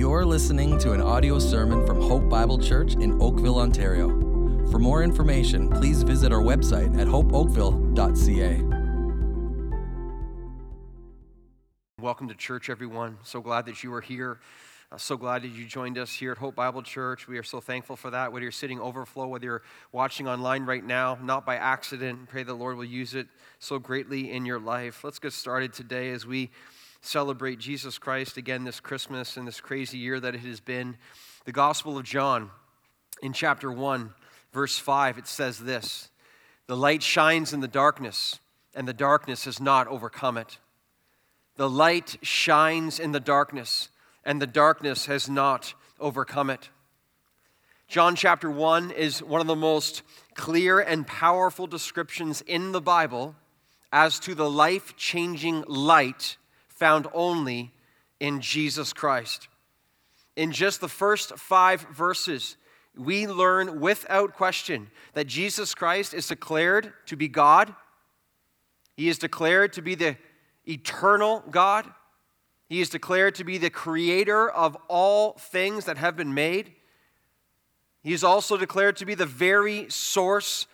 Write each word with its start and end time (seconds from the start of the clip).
You're 0.00 0.24
listening 0.24 0.78
to 0.78 0.92
an 0.92 1.02
audio 1.02 1.38
sermon 1.38 1.86
from 1.86 2.00
Hope 2.00 2.26
Bible 2.26 2.58
Church 2.58 2.94
in 2.94 3.20
Oakville, 3.20 3.58
Ontario. 3.58 4.08
For 4.70 4.78
more 4.78 5.02
information, 5.02 5.68
please 5.68 6.04
visit 6.04 6.32
our 6.32 6.40
website 6.40 6.98
at 6.98 7.06
hopeoakville.ca. 7.06 8.62
Welcome 12.00 12.28
to 12.28 12.34
church, 12.34 12.70
everyone. 12.70 13.18
So 13.24 13.42
glad 13.42 13.66
that 13.66 13.84
you 13.84 13.92
are 13.92 14.00
here. 14.00 14.40
Uh, 14.90 14.96
so 14.96 15.18
glad 15.18 15.42
that 15.42 15.48
you 15.48 15.66
joined 15.66 15.98
us 15.98 16.10
here 16.10 16.32
at 16.32 16.38
Hope 16.38 16.54
Bible 16.54 16.82
Church. 16.82 17.28
We 17.28 17.36
are 17.36 17.42
so 17.42 17.60
thankful 17.60 17.96
for 17.96 18.08
that. 18.08 18.32
Whether 18.32 18.44
you're 18.44 18.52
sitting 18.52 18.80
overflow, 18.80 19.26
whether 19.26 19.44
you're 19.44 19.62
watching 19.92 20.26
online 20.26 20.64
right 20.64 20.82
now, 20.82 21.18
not 21.22 21.44
by 21.44 21.56
accident, 21.56 22.30
pray 22.30 22.42
the 22.42 22.54
Lord 22.54 22.78
will 22.78 22.86
use 22.86 23.14
it 23.14 23.28
so 23.58 23.78
greatly 23.78 24.32
in 24.32 24.46
your 24.46 24.60
life. 24.60 25.04
Let's 25.04 25.18
get 25.18 25.34
started 25.34 25.74
today 25.74 26.10
as 26.12 26.24
we 26.24 26.48
celebrate 27.00 27.58
Jesus 27.58 27.98
Christ 27.98 28.36
again 28.36 28.64
this 28.64 28.80
Christmas 28.80 29.36
and 29.36 29.46
this 29.46 29.60
crazy 29.60 29.98
year 29.98 30.20
that 30.20 30.34
it 30.34 30.40
has 30.40 30.60
been. 30.60 30.96
The 31.44 31.52
Gospel 31.52 31.96
of 31.96 32.04
John, 32.04 32.50
in 33.22 33.32
chapter 33.32 33.72
1, 33.72 34.10
verse 34.52 34.78
5, 34.78 35.18
it 35.18 35.26
says 35.26 35.58
this 35.58 36.10
The 36.66 36.76
light 36.76 37.02
shines 37.02 37.52
in 37.52 37.60
the 37.60 37.68
darkness, 37.68 38.38
and 38.74 38.86
the 38.86 38.92
darkness 38.92 39.44
has 39.44 39.60
not 39.60 39.88
overcome 39.88 40.36
it. 40.36 40.58
The 41.56 41.70
light 41.70 42.16
shines 42.22 42.98
in 43.00 43.12
the 43.12 43.20
darkness, 43.20 43.88
and 44.24 44.40
the 44.40 44.46
darkness 44.46 45.06
has 45.06 45.28
not 45.28 45.74
overcome 45.98 46.50
it. 46.50 46.70
John 47.88 48.14
chapter 48.14 48.50
1 48.50 48.92
is 48.92 49.22
one 49.22 49.40
of 49.40 49.48
the 49.48 49.56
most 49.56 50.02
clear 50.34 50.78
and 50.78 51.06
powerful 51.06 51.66
descriptions 51.66 52.40
in 52.42 52.72
the 52.72 52.80
Bible 52.80 53.34
as 53.92 54.20
to 54.20 54.34
the 54.34 54.48
life 54.48 54.96
changing 54.96 55.64
light 55.66 56.36
found 56.80 57.06
only 57.12 57.70
in 58.20 58.40
Jesus 58.40 58.94
Christ. 58.94 59.48
In 60.34 60.50
just 60.50 60.80
the 60.80 60.88
first 60.88 61.36
five 61.36 61.82
verses, 61.92 62.56
we 62.96 63.26
learn 63.26 63.80
without 63.80 64.32
question 64.32 64.90
that 65.12 65.26
Jesus 65.26 65.74
Christ 65.74 66.14
is 66.14 66.26
declared 66.26 66.94
to 67.04 67.16
be 67.16 67.28
God. 67.28 67.74
He 68.96 69.10
is 69.10 69.18
declared 69.18 69.74
to 69.74 69.82
be 69.82 69.94
the 69.94 70.16
eternal 70.66 71.44
God. 71.50 71.84
He 72.66 72.80
is 72.80 72.88
declared 72.88 73.34
to 73.34 73.44
be 73.44 73.58
the 73.58 73.68
creator 73.68 74.48
of 74.48 74.74
all 74.88 75.32
things 75.34 75.84
that 75.84 75.98
have 75.98 76.16
been 76.16 76.32
made. 76.32 76.72
He 78.02 78.14
is 78.14 78.24
also 78.24 78.56
declared 78.56 78.96
to 78.96 79.04
be 79.04 79.14
the 79.14 79.26
very 79.26 79.90
source 79.90 80.66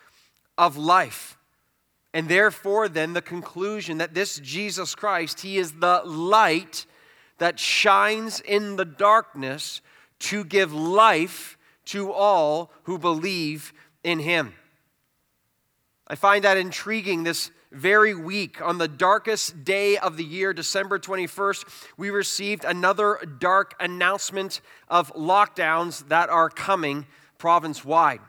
of 0.56 0.76
life. 0.76 1.35
And 2.14 2.28
therefore, 2.28 2.88
then, 2.88 3.12
the 3.12 3.22
conclusion 3.22 3.98
that 3.98 4.14
this 4.14 4.38
Jesus 4.38 4.94
Christ, 4.94 5.40
He 5.40 5.58
is 5.58 5.72
the 5.72 6.02
light 6.04 6.86
that 7.38 7.58
shines 7.58 8.40
in 8.40 8.76
the 8.76 8.84
darkness 8.84 9.80
to 10.18 10.44
give 10.44 10.72
life 10.72 11.58
to 11.86 12.12
all 12.12 12.72
who 12.84 12.98
believe 12.98 13.72
in 14.02 14.18
Him. 14.20 14.54
I 16.08 16.14
find 16.14 16.44
that 16.44 16.56
intriguing 16.56 17.24
this 17.24 17.50
very 17.72 18.14
week. 18.14 18.62
On 18.62 18.78
the 18.78 18.88
darkest 18.88 19.64
day 19.64 19.98
of 19.98 20.16
the 20.16 20.24
year, 20.24 20.52
December 20.52 20.98
21st, 20.98 21.64
we 21.96 22.10
received 22.10 22.64
another 22.64 23.18
dark 23.38 23.74
announcement 23.80 24.60
of 24.88 25.12
lockdowns 25.14 26.08
that 26.08 26.28
are 26.30 26.48
coming 26.48 27.06
province 27.38 27.84
wide. 27.84 28.20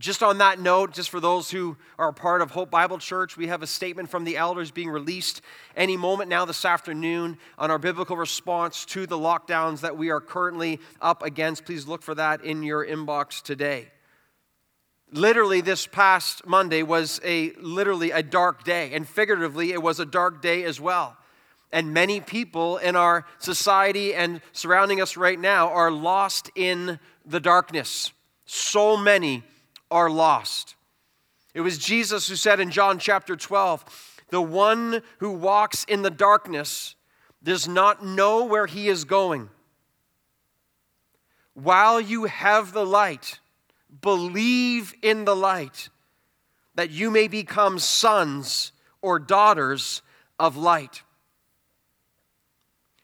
Just 0.00 0.22
on 0.22 0.38
that 0.38 0.58
note, 0.58 0.94
just 0.94 1.10
for 1.10 1.20
those 1.20 1.50
who 1.50 1.76
are 1.98 2.10
part 2.10 2.40
of 2.40 2.52
Hope 2.52 2.70
Bible 2.70 2.96
Church, 2.96 3.36
we 3.36 3.48
have 3.48 3.62
a 3.62 3.66
statement 3.66 4.08
from 4.08 4.24
the 4.24 4.38
elders 4.38 4.70
being 4.70 4.88
released 4.88 5.42
any 5.76 5.94
moment 5.98 6.30
now 6.30 6.46
this 6.46 6.64
afternoon 6.64 7.36
on 7.58 7.70
our 7.70 7.78
biblical 7.78 8.16
response 8.16 8.86
to 8.86 9.06
the 9.06 9.18
lockdowns 9.18 9.82
that 9.82 9.98
we 9.98 10.08
are 10.08 10.18
currently 10.22 10.80
up 11.02 11.22
against. 11.22 11.66
Please 11.66 11.86
look 11.86 12.02
for 12.02 12.14
that 12.14 12.42
in 12.42 12.62
your 12.62 12.84
inbox 12.84 13.42
today. 13.42 13.88
Literally, 15.12 15.60
this 15.60 15.86
past 15.86 16.46
Monday 16.46 16.82
was 16.82 17.20
a 17.22 17.50
literally 17.60 18.10
a 18.10 18.22
dark 18.22 18.64
day, 18.64 18.94
and 18.94 19.06
figuratively, 19.06 19.70
it 19.70 19.82
was 19.82 20.00
a 20.00 20.06
dark 20.06 20.40
day 20.40 20.64
as 20.64 20.80
well. 20.80 21.14
And 21.72 21.92
many 21.92 22.22
people 22.22 22.78
in 22.78 22.96
our 22.96 23.26
society 23.38 24.14
and 24.14 24.40
surrounding 24.52 25.02
us 25.02 25.18
right 25.18 25.38
now 25.38 25.68
are 25.68 25.90
lost 25.90 26.50
in 26.54 26.98
the 27.26 27.38
darkness. 27.38 28.12
So 28.46 28.96
many 28.96 29.42
are 29.90 30.10
lost. 30.10 30.76
It 31.54 31.60
was 31.60 31.78
Jesus 31.78 32.28
who 32.28 32.36
said 32.36 32.60
in 32.60 32.70
John 32.70 32.98
chapter 32.98 33.36
12, 33.36 34.22
The 34.28 34.42
one 34.42 35.02
who 35.18 35.32
walks 35.32 35.84
in 35.84 36.02
the 36.02 36.10
darkness 36.10 36.94
does 37.42 37.66
not 37.66 38.04
know 38.04 38.44
where 38.44 38.66
he 38.66 38.88
is 38.88 39.04
going. 39.04 39.48
While 41.54 42.00
you 42.00 42.24
have 42.24 42.72
the 42.72 42.86
light, 42.86 43.40
believe 44.00 44.94
in 45.02 45.24
the 45.24 45.36
light, 45.36 45.88
that 46.74 46.90
you 46.90 47.10
may 47.10 47.28
become 47.28 47.78
sons 47.78 48.72
or 49.02 49.18
daughters 49.18 50.02
of 50.38 50.56
light. 50.56 51.02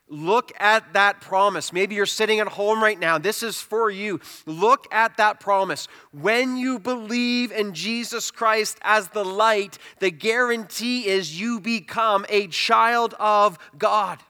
Look 0.09 0.53
at 0.61 0.93
that 0.93 1.21
promise. 1.21 1.73
Maybe 1.73 1.97
you're 1.97 2.07
sitting 2.07 2.39
at 2.39 2.47
home 2.47 2.81
right 2.81 2.99
now. 2.99 3.19
This 3.19 3.43
is 3.43 3.61
for 3.61 3.91
you. 3.91 4.21
Look 4.47 4.87
at 4.93 5.17
that 5.17 5.41
promise. 5.41 5.89
When 6.13 6.57
you 6.57 6.79
believe 6.79 7.51
in 7.51 7.75
Jesus 7.75 8.31
Christ 8.31 8.79
as 8.83 9.09
the 9.09 9.25
light, 9.25 9.79
the 9.99 10.13
guarantee 10.13 11.09
is 11.09 11.41
you 11.41 11.59
become 11.59 12.25
a 12.29 12.47
child 12.47 13.15
of 13.19 13.59
God. 13.77 14.21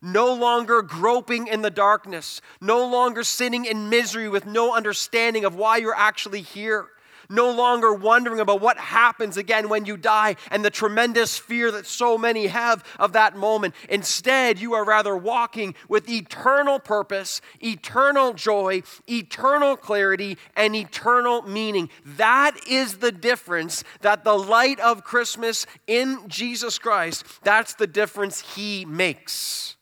No 0.00 0.32
longer 0.32 0.80
groping 0.80 1.46
in 1.46 1.60
the 1.60 1.70
darkness, 1.70 2.40
no 2.58 2.86
longer 2.86 3.22
sitting 3.22 3.66
in 3.66 3.90
misery 3.90 4.30
with 4.30 4.46
no 4.46 4.74
understanding 4.74 5.44
of 5.44 5.54
why 5.54 5.76
you're 5.76 5.94
actually 5.94 6.40
here 6.40 6.88
no 7.30 7.50
longer 7.50 7.94
wondering 7.94 8.40
about 8.40 8.60
what 8.60 8.76
happens 8.76 9.36
again 9.36 9.68
when 9.68 9.84
you 9.84 9.96
die 9.96 10.36
and 10.50 10.64
the 10.64 10.70
tremendous 10.70 11.38
fear 11.38 11.70
that 11.70 11.86
so 11.86 12.18
many 12.18 12.48
have 12.48 12.84
of 12.98 13.12
that 13.12 13.36
moment. 13.36 13.74
Instead, 13.88 14.58
you 14.58 14.74
are 14.74 14.84
rather 14.84 15.16
walking 15.16 15.74
with 15.88 16.08
eternal 16.08 16.78
purpose, 16.78 17.40
eternal 17.60 18.34
joy, 18.34 18.82
eternal 19.08 19.76
clarity, 19.76 20.36
and 20.56 20.74
eternal 20.74 21.42
meaning. 21.42 21.88
That 22.04 22.56
is 22.68 22.98
the 22.98 23.12
difference 23.12 23.84
that 24.00 24.24
the 24.24 24.36
light 24.36 24.80
of 24.80 25.04
Christmas 25.04 25.66
in 25.86 26.28
Jesus 26.28 26.78
Christ, 26.78 27.24
that's 27.42 27.74
the 27.74 27.86
difference 27.86 28.54
he 28.54 28.84
makes. 28.84 29.76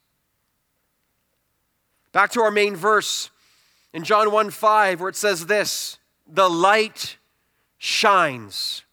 Back 2.13 2.31
to 2.33 2.43
our 2.43 2.51
main 2.51 2.75
verse 2.75 3.31
in 3.93 4.03
John 4.03 4.33
1 4.33 4.51
5, 4.51 5.01
where 5.01 5.09
it 5.09 5.17
says 5.17 5.47
this 5.47 5.99
the 6.27 6.49
light 6.49 7.18
shines. 7.78 8.84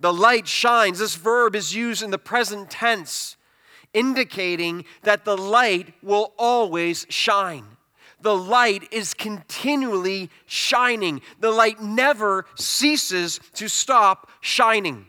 The 0.00 0.12
light 0.12 0.46
shines. 0.46 1.00
This 1.00 1.16
verb 1.16 1.56
is 1.56 1.74
used 1.74 2.02
in 2.02 2.10
the 2.10 2.18
present 2.18 2.70
tense, 2.70 3.36
indicating 3.92 4.84
that 5.02 5.24
the 5.24 5.36
light 5.36 5.94
will 6.02 6.32
always 6.38 7.06
shine. 7.08 7.64
The 8.20 8.36
light 8.36 8.92
is 8.92 9.14
continually 9.14 10.30
shining. 10.46 11.20
The 11.40 11.50
light 11.50 11.80
never 11.80 12.46
ceases 12.56 13.40
to 13.54 13.68
stop 13.68 14.30
shining. 14.40 15.06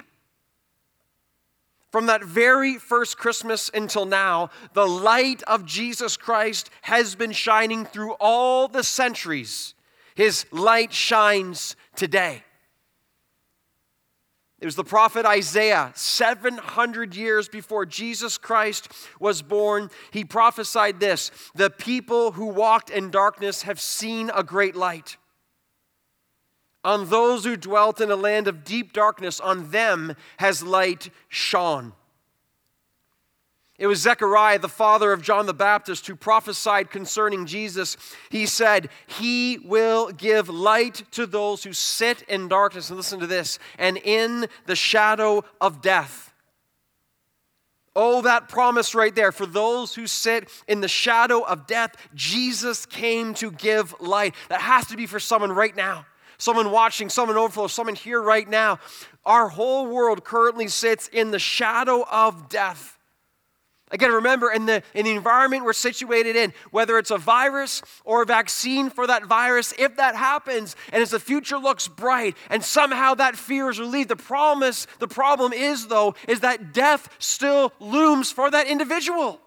From 1.91 2.05
that 2.05 2.23
very 2.23 2.77
first 2.77 3.17
Christmas 3.17 3.71
until 3.73 4.05
now, 4.05 4.51
the 4.73 4.87
light 4.87 5.41
of 5.43 5.65
Jesus 5.65 6.17
Christ 6.17 6.69
has 6.83 7.15
been 7.15 7.31
shining 7.31 7.83
through 7.83 8.13
all 8.19 8.67
the 8.67 8.83
centuries. 8.83 9.73
His 10.13 10.45
light 10.51 10.93
shines 10.93 11.75
today. 11.95 12.43
It 14.61 14.65
was 14.65 14.75
the 14.75 14.83
prophet 14.83 15.25
Isaiah, 15.25 15.91
700 15.95 17.15
years 17.15 17.47
before 17.47 17.85
Jesus 17.85 18.37
Christ 18.37 18.91
was 19.19 19.41
born. 19.41 19.89
He 20.11 20.25
prophesied 20.25 20.99
this 20.99 21.31
The 21.55 21.69
people 21.69 22.33
who 22.33 22.47
walked 22.47 22.89
in 22.89 23.09
darkness 23.09 23.61
have 23.61 23.79
seen 23.79 24.29
a 24.35 24.43
great 24.43 24.75
light. 24.75 25.15
On 26.83 27.09
those 27.09 27.45
who 27.45 27.55
dwelt 27.55 28.01
in 28.01 28.11
a 28.11 28.15
land 28.15 28.47
of 28.47 28.63
deep 28.63 28.91
darkness, 28.91 29.39
on 29.39 29.71
them 29.71 30.15
has 30.37 30.63
light 30.63 31.09
shone. 31.29 31.93
It 33.79 33.87
was 33.87 34.01
Zechariah, 34.01 34.59
the 34.59 34.67
father 34.67 35.13
of 35.13 35.21
John 35.21 35.45
the 35.45 35.53
Baptist, 35.53 36.05
who 36.05 36.15
prophesied 36.15 36.91
concerning 36.91 37.45
Jesus. 37.45 37.95
He 38.29 38.45
said, 38.45 38.89
He 39.07 39.57
will 39.57 40.11
give 40.11 40.49
light 40.49 41.03
to 41.11 41.25
those 41.25 41.63
who 41.63 41.71
sit 41.71 42.21
in 42.23 42.49
darkness. 42.49 42.89
And 42.89 42.97
listen 42.97 43.21
to 43.21 43.27
this, 43.27 43.57
and 43.77 43.95
in 43.95 44.47
the 44.65 44.75
shadow 44.75 45.45
of 45.61 45.81
death. 45.81 46.33
Oh, 47.95 48.21
that 48.23 48.49
promise 48.49 48.93
right 48.93 49.15
there. 49.15 49.31
For 49.31 49.45
those 49.45 49.95
who 49.95 50.07
sit 50.07 50.49
in 50.67 50.81
the 50.81 50.89
shadow 50.89 51.41
of 51.41 51.65
death, 51.65 51.95
Jesus 52.13 52.85
came 52.85 53.33
to 53.35 53.49
give 53.49 53.95
light. 54.01 54.35
That 54.49 54.59
has 54.59 54.87
to 54.87 54.97
be 54.97 55.05
for 55.05 55.21
someone 55.21 55.53
right 55.53 55.75
now. 55.75 56.05
Someone 56.37 56.71
watching, 56.71 57.09
someone 57.09 57.37
overflow, 57.37 57.67
someone 57.67 57.95
here 57.95 58.21
right 58.21 58.47
now. 58.47 58.79
Our 59.25 59.47
whole 59.47 59.87
world 59.87 60.25
currently 60.25 60.67
sits 60.67 61.07
in 61.07 61.31
the 61.31 61.39
shadow 61.39 62.05
of 62.09 62.49
death. 62.49 62.98
Again, 63.91 64.11
remember 64.11 64.51
in 64.51 64.67
the, 64.67 64.83
in 64.93 65.05
the 65.05 65.11
environment 65.11 65.65
we're 65.65 65.73
situated 65.73 66.35
in, 66.35 66.53
whether 66.69 66.99
it's 66.99 67.09
a 67.09 67.17
virus 67.17 67.81
or 68.05 68.21
a 68.21 68.25
vaccine 68.25 68.91
for 68.91 69.07
that 69.07 69.25
virus, 69.25 69.73
if 69.79 69.97
that 69.97 70.15
happens 70.15 70.75
and 70.93 71.01
as 71.01 71.09
the 71.09 71.19
future 71.19 71.57
looks 71.57 71.87
bright 71.87 72.37
and 72.51 72.63
somehow 72.63 73.15
that 73.15 73.35
fear 73.35 73.69
is 73.69 73.79
relieved, 73.79 74.09
the 74.09 74.15
promise, 74.15 74.85
the 74.99 75.07
problem 75.07 75.53
is 75.53 75.87
though, 75.87 76.13
is 76.27 76.41
that 76.41 76.71
death 76.71 77.09
still 77.17 77.73
looms 77.79 78.31
for 78.31 78.51
that 78.51 78.67
individual. 78.67 79.39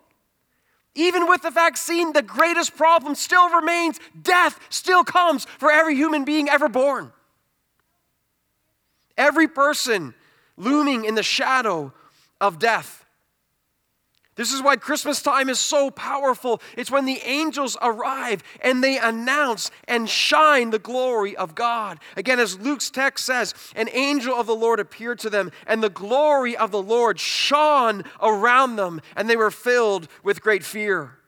Even 0.94 1.28
with 1.28 1.42
the 1.42 1.50
vaccine, 1.50 2.12
the 2.12 2.20
greatest 2.22 2.76
problem 2.76 3.14
still 3.14 3.48
remains 3.48 3.98
death 4.20 4.58
still 4.70 5.04
comes 5.04 5.44
for 5.44 5.70
every 5.70 5.94
human 5.94 6.24
being 6.24 6.48
ever 6.48 6.68
born. 6.68 7.12
Every 9.16 9.46
person 9.46 10.14
looming 10.56 11.04
in 11.04 11.14
the 11.14 11.22
shadow 11.22 11.92
of 12.40 12.58
death. 12.58 13.01
This 14.34 14.52
is 14.52 14.62
why 14.62 14.76
Christmas 14.76 15.20
time 15.20 15.50
is 15.50 15.58
so 15.58 15.90
powerful. 15.90 16.62
It's 16.76 16.90
when 16.90 17.05
the 17.05 17.20
angels 17.25 17.76
arrive 17.82 18.43
and 18.62 18.82
they 18.82 18.99
announce 18.99 19.70
and 19.87 20.08
shine 20.08 20.70
the 20.70 20.79
glory 20.79 21.37
of 21.37 21.55
God. 21.55 21.99
Again, 22.17 22.40
as 22.40 22.58
Luke's 22.58 22.88
text 22.88 23.26
says, 23.26 23.55
an 23.76 23.90
angel 23.93 24.34
of 24.34 24.46
the 24.46 24.55
Lord 24.55 24.81
appeared 24.81 25.19
to 25.20 25.31
them, 25.31 25.52
and 25.67 25.82
the 25.82 25.90
glory 25.90 26.56
of 26.56 26.70
the 26.70 26.82
Lord 26.82 27.20
shone 27.20 28.05
around 28.23 28.76
them, 28.76 29.02
and 29.17 29.29
they 29.29 29.37
were 29.37 29.50
filled 29.50 30.08
with 30.23 30.40
great 30.40 30.64
fear. 30.64 31.19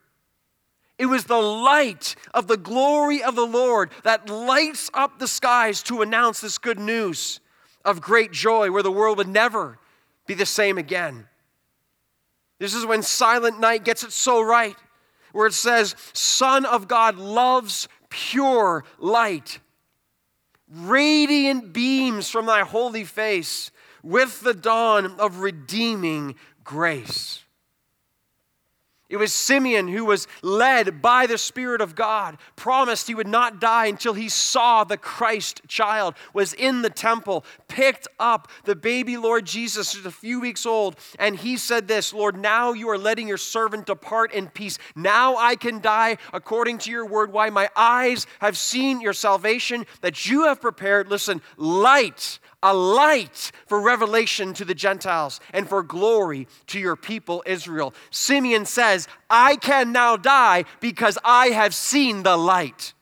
It 0.98 1.06
was 1.06 1.24
the 1.24 1.36
light 1.36 2.14
of 2.32 2.46
the 2.46 2.56
glory 2.56 3.22
of 3.22 3.34
the 3.34 3.46
Lord 3.46 3.90
that 4.04 4.30
lights 4.30 4.90
up 4.94 5.18
the 5.18 5.28
skies 5.28 5.82
to 5.84 6.00
announce 6.00 6.40
this 6.40 6.56
good 6.56 6.78
news 6.78 7.40
of 7.84 8.00
great 8.00 8.32
joy 8.32 8.70
where 8.70 8.82
the 8.82 8.90
world 8.90 9.18
would 9.18 9.28
never 9.28 9.78
be 10.26 10.32
the 10.32 10.46
same 10.46 10.78
again. 10.78 11.26
This 12.58 12.74
is 12.74 12.86
when 12.86 13.02
Silent 13.02 13.60
Night 13.60 13.84
gets 13.84 14.04
it 14.04 14.12
so 14.12 14.42
right, 14.42 14.76
where 15.32 15.46
it 15.46 15.54
says, 15.54 15.94
Son 16.12 16.64
of 16.64 16.88
God 16.88 17.16
loves 17.16 17.88
pure 18.08 18.84
light, 18.98 19.58
radiant 20.68 21.72
beams 21.72 22.30
from 22.30 22.46
thy 22.46 22.60
holy 22.60 23.04
face 23.04 23.70
with 24.02 24.40
the 24.40 24.54
dawn 24.54 25.18
of 25.18 25.38
redeeming 25.38 26.36
grace. 26.62 27.43
It 29.10 29.18
was 29.18 29.34
Simeon 29.34 29.88
who 29.88 30.06
was 30.06 30.26
led 30.42 31.02
by 31.02 31.26
the 31.26 31.36
Spirit 31.36 31.82
of 31.82 31.94
God, 31.94 32.38
promised 32.56 33.06
he 33.06 33.14
would 33.14 33.28
not 33.28 33.60
die 33.60 33.86
until 33.86 34.14
he 34.14 34.30
saw 34.30 34.82
the 34.82 34.96
Christ 34.96 35.60
child, 35.68 36.14
was 36.32 36.54
in 36.54 36.80
the 36.80 36.88
temple, 36.88 37.44
picked 37.68 38.08
up 38.18 38.48
the 38.64 38.74
baby 38.74 39.18
Lord 39.18 39.44
Jesus, 39.44 39.92
just 39.92 40.06
a 40.06 40.10
few 40.10 40.40
weeks 40.40 40.64
old, 40.64 40.96
and 41.18 41.36
he 41.36 41.58
said 41.58 41.86
this 41.86 42.14
Lord, 42.14 42.36
now 42.36 42.72
you 42.72 42.88
are 42.88 42.98
letting 42.98 43.28
your 43.28 43.36
servant 43.36 43.86
depart 43.86 44.32
in 44.32 44.48
peace. 44.48 44.78
Now 44.96 45.36
I 45.36 45.56
can 45.56 45.80
die 45.80 46.16
according 46.32 46.78
to 46.78 46.90
your 46.90 47.06
word. 47.06 47.30
Why? 47.30 47.50
My 47.50 47.68
eyes 47.76 48.26
have 48.40 48.56
seen 48.56 49.02
your 49.02 49.12
salvation 49.12 49.84
that 50.00 50.26
you 50.26 50.44
have 50.44 50.62
prepared. 50.62 51.08
Listen, 51.08 51.42
light 51.58 52.38
a 52.64 52.74
light 52.74 53.52
for 53.66 53.80
revelation 53.80 54.54
to 54.54 54.64
the 54.64 54.74
Gentiles 54.74 55.38
and 55.52 55.68
for 55.68 55.82
glory 55.82 56.48
to 56.68 56.80
your 56.80 56.96
people 56.96 57.44
Israel. 57.46 57.94
Simeon 58.10 58.64
says, 58.64 59.06
I 59.28 59.56
can 59.56 59.92
now 59.92 60.16
die 60.16 60.64
because 60.80 61.18
I 61.22 61.48
have 61.48 61.74
seen 61.74 62.22
the 62.22 62.38
light. 62.38 62.94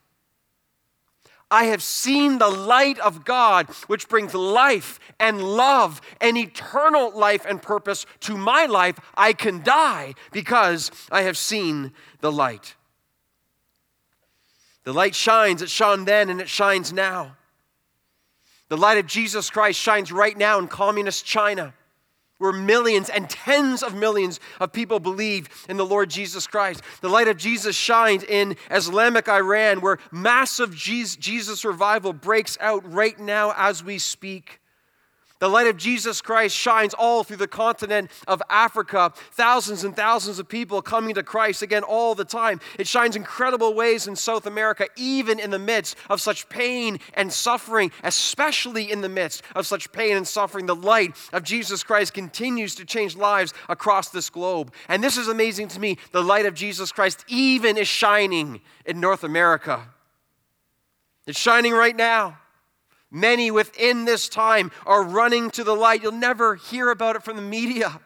I 1.48 1.64
have 1.64 1.82
seen 1.82 2.38
the 2.38 2.48
light 2.48 2.98
of 2.98 3.24
God, 3.24 3.68
which 3.86 4.08
brings 4.08 4.34
life 4.34 4.98
and 5.20 5.42
love 5.42 6.00
and 6.20 6.36
eternal 6.36 7.16
life 7.16 7.44
and 7.46 7.62
purpose 7.62 8.04
to 8.20 8.36
my 8.36 8.66
life. 8.66 8.98
I 9.14 9.32
can 9.32 9.62
die 9.62 10.14
because 10.32 10.90
I 11.10 11.22
have 11.22 11.36
seen 11.36 11.92
the 12.20 12.32
light. 12.32 12.74
The 14.84 14.92
light 14.92 15.14
shines, 15.14 15.62
it 15.62 15.70
shone 15.70 16.04
then 16.04 16.30
and 16.30 16.40
it 16.40 16.48
shines 16.48 16.92
now. 16.92 17.36
The 18.72 18.78
light 18.78 18.96
of 18.96 19.06
Jesus 19.06 19.50
Christ 19.50 19.78
shines 19.78 20.10
right 20.10 20.34
now 20.34 20.58
in 20.58 20.66
communist 20.66 21.26
China, 21.26 21.74
where 22.38 22.54
millions 22.54 23.10
and 23.10 23.28
tens 23.28 23.82
of 23.82 23.94
millions 23.94 24.40
of 24.60 24.72
people 24.72 24.98
believe 24.98 25.50
in 25.68 25.76
the 25.76 25.84
Lord 25.84 26.08
Jesus 26.08 26.46
Christ. 26.46 26.82
The 27.02 27.10
light 27.10 27.28
of 27.28 27.36
Jesus 27.36 27.76
shines 27.76 28.24
in 28.24 28.56
Islamic 28.70 29.28
Iran, 29.28 29.82
where 29.82 29.98
massive 30.10 30.74
Jesus 30.74 31.66
revival 31.66 32.14
breaks 32.14 32.56
out 32.62 32.90
right 32.90 33.20
now 33.20 33.52
as 33.58 33.84
we 33.84 33.98
speak. 33.98 34.61
The 35.42 35.48
light 35.48 35.66
of 35.66 35.76
Jesus 35.76 36.20
Christ 36.20 36.56
shines 36.56 36.94
all 36.94 37.24
through 37.24 37.38
the 37.38 37.48
continent 37.48 38.12
of 38.28 38.40
Africa. 38.48 39.12
Thousands 39.32 39.82
and 39.82 39.96
thousands 39.96 40.38
of 40.38 40.46
people 40.48 40.80
coming 40.80 41.16
to 41.16 41.24
Christ 41.24 41.62
again 41.62 41.82
all 41.82 42.14
the 42.14 42.24
time. 42.24 42.60
It 42.78 42.86
shines 42.86 43.16
incredible 43.16 43.74
ways 43.74 44.06
in 44.06 44.14
South 44.14 44.46
America, 44.46 44.86
even 44.94 45.40
in 45.40 45.50
the 45.50 45.58
midst 45.58 45.96
of 46.08 46.20
such 46.20 46.48
pain 46.48 47.00
and 47.14 47.32
suffering, 47.32 47.90
especially 48.04 48.92
in 48.92 49.00
the 49.00 49.08
midst 49.08 49.42
of 49.56 49.66
such 49.66 49.90
pain 49.90 50.16
and 50.16 50.28
suffering. 50.28 50.66
The 50.66 50.76
light 50.76 51.16
of 51.32 51.42
Jesus 51.42 51.82
Christ 51.82 52.14
continues 52.14 52.76
to 52.76 52.84
change 52.84 53.16
lives 53.16 53.52
across 53.68 54.10
this 54.10 54.30
globe. 54.30 54.72
And 54.86 55.02
this 55.02 55.16
is 55.16 55.26
amazing 55.26 55.66
to 55.70 55.80
me. 55.80 55.98
The 56.12 56.22
light 56.22 56.46
of 56.46 56.54
Jesus 56.54 56.92
Christ 56.92 57.24
even 57.26 57.78
is 57.78 57.88
shining 57.88 58.60
in 58.86 59.00
North 59.00 59.24
America. 59.24 59.88
It's 61.26 61.36
shining 61.36 61.72
right 61.72 61.96
now. 61.96 62.38
Many 63.14 63.50
within 63.50 64.06
this 64.06 64.26
time 64.26 64.72
are 64.86 65.02
running 65.02 65.50
to 65.50 65.64
the 65.64 65.76
light. 65.76 66.02
You'll 66.02 66.12
never 66.12 66.54
hear 66.54 66.90
about 66.90 67.14
it 67.14 67.22
from 67.22 67.36
the 67.36 67.42
media. 67.42 68.00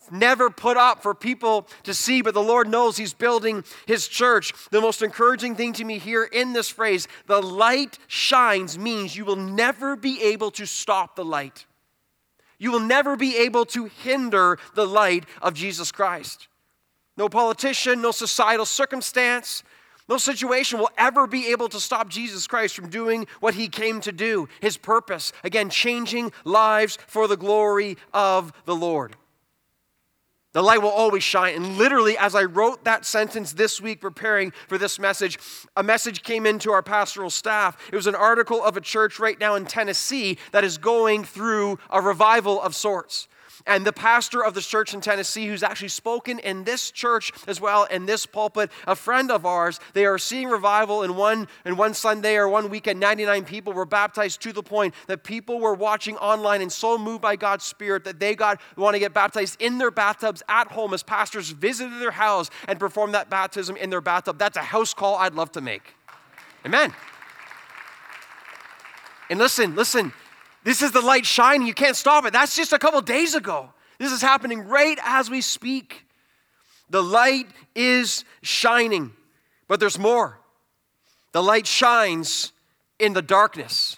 It's 0.00 0.10
never 0.10 0.50
put 0.50 0.76
up 0.76 1.04
for 1.04 1.14
people 1.14 1.68
to 1.84 1.94
see, 1.94 2.20
but 2.20 2.34
the 2.34 2.42
Lord 2.42 2.68
knows 2.68 2.96
He's 2.96 3.14
building 3.14 3.62
His 3.86 4.08
church. 4.08 4.52
The 4.72 4.80
most 4.80 5.02
encouraging 5.02 5.54
thing 5.54 5.72
to 5.74 5.84
me 5.84 5.98
here 5.98 6.24
in 6.24 6.52
this 6.52 6.68
phrase, 6.68 7.06
the 7.28 7.40
light 7.40 7.96
shines, 8.08 8.76
means 8.76 9.16
you 9.16 9.24
will 9.24 9.36
never 9.36 9.94
be 9.94 10.20
able 10.20 10.50
to 10.50 10.66
stop 10.66 11.14
the 11.14 11.24
light. 11.24 11.66
You 12.58 12.72
will 12.72 12.80
never 12.80 13.14
be 13.16 13.36
able 13.36 13.64
to 13.66 13.84
hinder 13.84 14.58
the 14.74 14.86
light 14.86 15.26
of 15.40 15.54
Jesus 15.54 15.92
Christ. 15.92 16.48
No 17.16 17.28
politician, 17.28 18.02
no 18.02 18.10
societal 18.10 18.66
circumstance, 18.66 19.62
no 20.08 20.18
situation 20.18 20.78
will 20.78 20.90
ever 20.98 21.26
be 21.26 21.48
able 21.48 21.68
to 21.68 21.80
stop 21.80 22.08
Jesus 22.08 22.46
Christ 22.46 22.74
from 22.74 22.88
doing 22.88 23.26
what 23.40 23.54
he 23.54 23.68
came 23.68 24.00
to 24.00 24.12
do, 24.12 24.48
his 24.60 24.76
purpose. 24.76 25.32
Again, 25.44 25.70
changing 25.70 26.32
lives 26.44 26.98
for 27.06 27.28
the 27.28 27.36
glory 27.36 27.96
of 28.12 28.52
the 28.64 28.74
Lord. 28.74 29.16
The 30.52 30.62
light 30.62 30.82
will 30.82 30.90
always 30.90 31.22
shine. 31.22 31.54
And 31.54 31.78
literally, 31.78 32.18
as 32.18 32.34
I 32.34 32.44
wrote 32.44 32.84
that 32.84 33.06
sentence 33.06 33.52
this 33.52 33.80
week, 33.80 34.02
preparing 34.02 34.52
for 34.68 34.76
this 34.76 34.98
message, 34.98 35.38
a 35.76 35.82
message 35.82 36.22
came 36.22 36.44
into 36.44 36.72
our 36.72 36.82
pastoral 36.82 37.30
staff. 37.30 37.78
It 37.90 37.96
was 37.96 38.06
an 38.06 38.14
article 38.14 38.62
of 38.62 38.76
a 38.76 38.80
church 38.80 39.18
right 39.18 39.38
now 39.40 39.54
in 39.54 39.64
Tennessee 39.64 40.36
that 40.52 40.62
is 40.62 40.76
going 40.76 41.24
through 41.24 41.78
a 41.88 42.02
revival 42.02 42.60
of 42.60 42.76
sorts. 42.76 43.28
And 43.66 43.86
the 43.86 43.92
pastor 43.92 44.44
of 44.44 44.54
the 44.54 44.60
church 44.60 44.94
in 44.94 45.00
Tennessee, 45.00 45.46
who's 45.46 45.62
actually 45.62 45.88
spoken 45.88 46.38
in 46.40 46.64
this 46.64 46.90
church 46.90 47.32
as 47.46 47.60
well, 47.60 47.84
in 47.84 48.06
this 48.06 48.26
pulpit, 48.26 48.70
a 48.86 48.96
friend 48.96 49.30
of 49.30 49.46
ours, 49.46 49.78
they 49.94 50.04
are 50.04 50.18
seeing 50.18 50.48
revival 50.48 51.02
in 51.02 51.16
one, 51.16 51.48
in 51.64 51.76
one 51.76 51.94
Sunday 51.94 52.36
or 52.36 52.48
one 52.48 52.70
weekend. 52.70 52.98
99 53.00 53.44
people 53.44 53.72
were 53.72 53.84
baptized 53.84 54.40
to 54.42 54.52
the 54.52 54.62
point 54.62 54.94
that 55.06 55.24
people 55.24 55.60
were 55.60 55.74
watching 55.74 56.16
online 56.16 56.62
and 56.62 56.72
so 56.72 56.98
moved 56.98 57.22
by 57.22 57.36
God's 57.36 57.64
Spirit 57.64 58.04
that 58.04 58.18
they 58.18 58.34
got 58.34 58.60
want 58.76 58.94
to 58.94 59.00
get 59.00 59.14
baptized 59.14 59.60
in 59.60 59.78
their 59.78 59.90
bathtubs 59.90 60.42
at 60.48 60.68
home 60.68 60.92
as 60.92 61.02
pastors 61.02 61.50
visited 61.50 62.00
their 62.00 62.10
house 62.10 62.50
and 62.68 62.78
performed 62.78 63.14
that 63.14 63.30
baptism 63.30 63.76
in 63.76 63.90
their 63.90 64.00
bathtub. 64.00 64.38
That's 64.38 64.56
a 64.56 64.62
house 64.62 64.92
call 64.92 65.16
I'd 65.16 65.34
love 65.34 65.52
to 65.52 65.60
make. 65.60 65.94
Amen. 66.66 66.92
And 69.30 69.38
listen, 69.38 69.74
listen, 69.74 70.12
this 70.64 70.82
is 70.82 70.92
the 70.92 71.00
light 71.00 71.26
shining. 71.26 71.66
You 71.66 71.74
can't 71.74 71.96
stop 71.96 72.24
it. 72.24 72.32
That's 72.32 72.54
just 72.56 72.72
a 72.72 72.78
couple 72.78 73.00
days 73.00 73.34
ago. 73.34 73.70
This 73.98 74.12
is 74.12 74.22
happening 74.22 74.66
right 74.66 74.98
as 75.04 75.30
we 75.30 75.40
speak. 75.40 76.06
The 76.90 77.02
light 77.02 77.46
is 77.74 78.24
shining, 78.42 79.12
but 79.68 79.80
there's 79.80 79.98
more. 79.98 80.38
The 81.32 81.42
light 81.42 81.66
shines 81.66 82.52
in 82.98 83.14
the 83.14 83.22
darkness. 83.22 83.96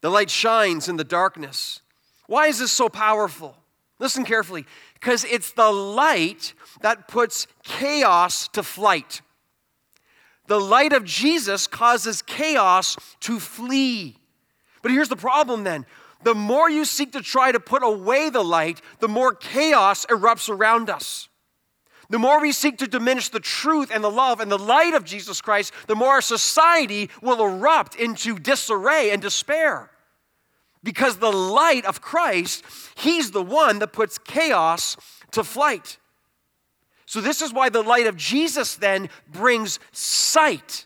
The 0.00 0.10
light 0.10 0.30
shines 0.30 0.88
in 0.88 0.96
the 0.96 1.04
darkness. 1.04 1.80
Why 2.26 2.48
is 2.48 2.58
this 2.58 2.72
so 2.72 2.88
powerful? 2.88 3.56
Listen 3.98 4.24
carefully. 4.24 4.66
Because 4.94 5.24
it's 5.24 5.52
the 5.52 5.70
light 5.70 6.54
that 6.80 7.08
puts 7.08 7.46
chaos 7.62 8.48
to 8.48 8.62
flight. 8.62 9.22
The 10.46 10.60
light 10.60 10.92
of 10.92 11.04
Jesus 11.04 11.66
causes 11.66 12.20
chaos 12.22 12.96
to 13.20 13.40
flee. 13.40 14.16
But 14.84 14.92
here's 14.92 15.08
the 15.08 15.16
problem 15.16 15.64
then 15.64 15.86
the 16.22 16.34
more 16.34 16.70
you 16.70 16.84
seek 16.84 17.12
to 17.12 17.22
try 17.22 17.50
to 17.50 17.58
put 17.58 17.82
away 17.82 18.28
the 18.28 18.44
light, 18.44 18.82
the 19.00 19.08
more 19.08 19.34
chaos 19.34 20.04
erupts 20.06 20.48
around 20.48 20.90
us. 20.90 21.28
The 22.10 22.18
more 22.18 22.38
we 22.38 22.52
seek 22.52 22.76
to 22.78 22.86
diminish 22.86 23.30
the 23.30 23.40
truth 23.40 23.90
and 23.90 24.04
the 24.04 24.10
love 24.10 24.40
and 24.40 24.52
the 24.52 24.58
light 24.58 24.92
of 24.92 25.04
Jesus 25.04 25.40
Christ, 25.40 25.72
the 25.86 25.94
more 25.94 26.10
our 26.10 26.20
society 26.20 27.08
will 27.22 27.42
erupt 27.42 27.96
into 27.96 28.38
disarray 28.38 29.10
and 29.10 29.22
despair. 29.22 29.90
Because 30.82 31.16
the 31.16 31.32
light 31.32 31.86
of 31.86 32.02
Christ, 32.02 32.62
He's 32.94 33.30
the 33.30 33.42
one 33.42 33.78
that 33.78 33.94
puts 33.94 34.18
chaos 34.18 34.98
to 35.30 35.42
flight. 35.42 35.96
So, 37.06 37.22
this 37.22 37.40
is 37.40 37.54
why 37.54 37.70
the 37.70 37.82
light 37.82 38.06
of 38.06 38.16
Jesus 38.16 38.76
then 38.76 39.08
brings 39.32 39.78
sight. 39.92 40.84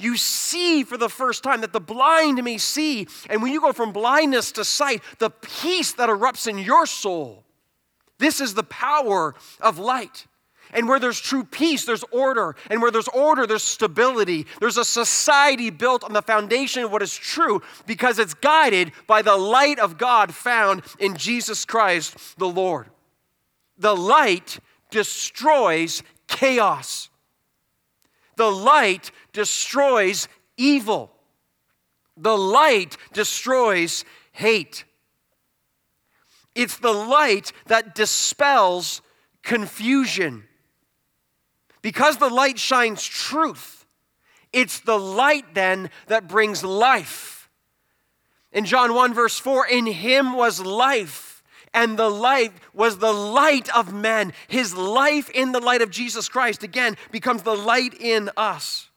You 0.00 0.16
see 0.16 0.82
for 0.82 0.96
the 0.96 1.10
first 1.10 1.44
time 1.44 1.60
that 1.60 1.74
the 1.74 1.80
blind 1.80 2.42
may 2.42 2.56
see. 2.56 3.06
And 3.28 3.42
when 3.42 3.52
you 3.52 3.60
go 3.60 3.74
from 3.74 3.92
blindness 3.92 4.50
to 4.52 4.64
sight, 4.64 5.02
the 5.18 5.28
peace 5.28 5.92
that 5.92 6.08
erupts 6.08 6.46
in 6.46 6.56
your 6.56 6.86
soul. 6.86 7.44
This 8.18 8.40
is 8.40 8.54
the 8.54 8.62
power 8.62 9.34
of 9.60 9.78
light. 9.78 10.26
And 10.72 10.88
where 10.88 10.98
there's 10.98 11.20
true 11.20 11.44
peace, 11.44 11.84
there's 11.84 12.04
order. 12.12 12.56
And 12.70 12.80
where 12.80 12.90
there's 12.90 13.08
order, 13.08 13.46
there's 13.46 13.62
stability. 13.62 14.46
There's 14.58 14.78
a 14.78 14.86
society 14.86 15.68
built 15.68 16.02
on 16.02 16.14
the 16.14 16.22
foundation 16.22 16.82
of 16.82 16.92
what 16.92 17.02
is 17.02 17.14
true 17.14 17.60
because 17.86 18.18
it's 18.18 18.32
guided 18.32 18.92
by 19.06 19.20
the 19.20 19.36
light 19.36 19.78
of 19.78 19.98
God 19.98 20.34
found 20.34 20.82
in 20.98 21.14
Jesus 21.14 21.66
Christ 21.66 22.38
the 22.38 22.48
Lord. 22.48 22.86
The 23.76 23.94
light 23.94 24.60
destroys 24.90 26.02
chaos. 26.26 27.09
The 28.40 28.50
light 28.50 29.10
destroys 29.34 30.26
evil. 30.56 31.12
The 32.16 32.38
light 32.38 32.96
destroys 33.12 34.06
hate. 34.32 34.86
It's 36.54 36.78
the 36.78 36.94
light 36.94 37.52
that 37.66 37.94
dispels 37.94 39.02
confusion. 39.42 40.44
Because 41.82 42.16
the 42.16 42.30
light 42.30 42.58
shines 42.58 43.04
truth, 43.04 43.84
it's 44.54 44.80
the 44.80 44.98
light 44.98 45.52
then 45.52 45.90
that 46.06 46.26
brings 46.26 46.64
life. 46.64 47.50
In 48.52 48.64
John 48.64 48.94
1, 48.94 49.12
verse 49.12 49.38
4, 49.38 49.66
in 49.66 49.84
him 49.84 50.32
was 50.32 50.60
life 50.64 51.29
and 51.72 51.96
the 51.96 52.08
light 52.08 52.52
was 52.74 52.98
the 52.98 53.12
light 53.12 53.74
of 53.74 53.92
men. 53.92 54.32
His 54.48 54.74
life 54.74 55.30
in 55.30 55.52
the 55.52 55.60
light 55.60 55.82
of 55.82 55.90
Jesus 55.90 56.28
Christ, 56.28 56.62
again, 56.62 56.96
becomes 57.10 57.42
the 57.42 57.56
light 57.56 57.94
in 58.00 58.30
us. 58.36 58.88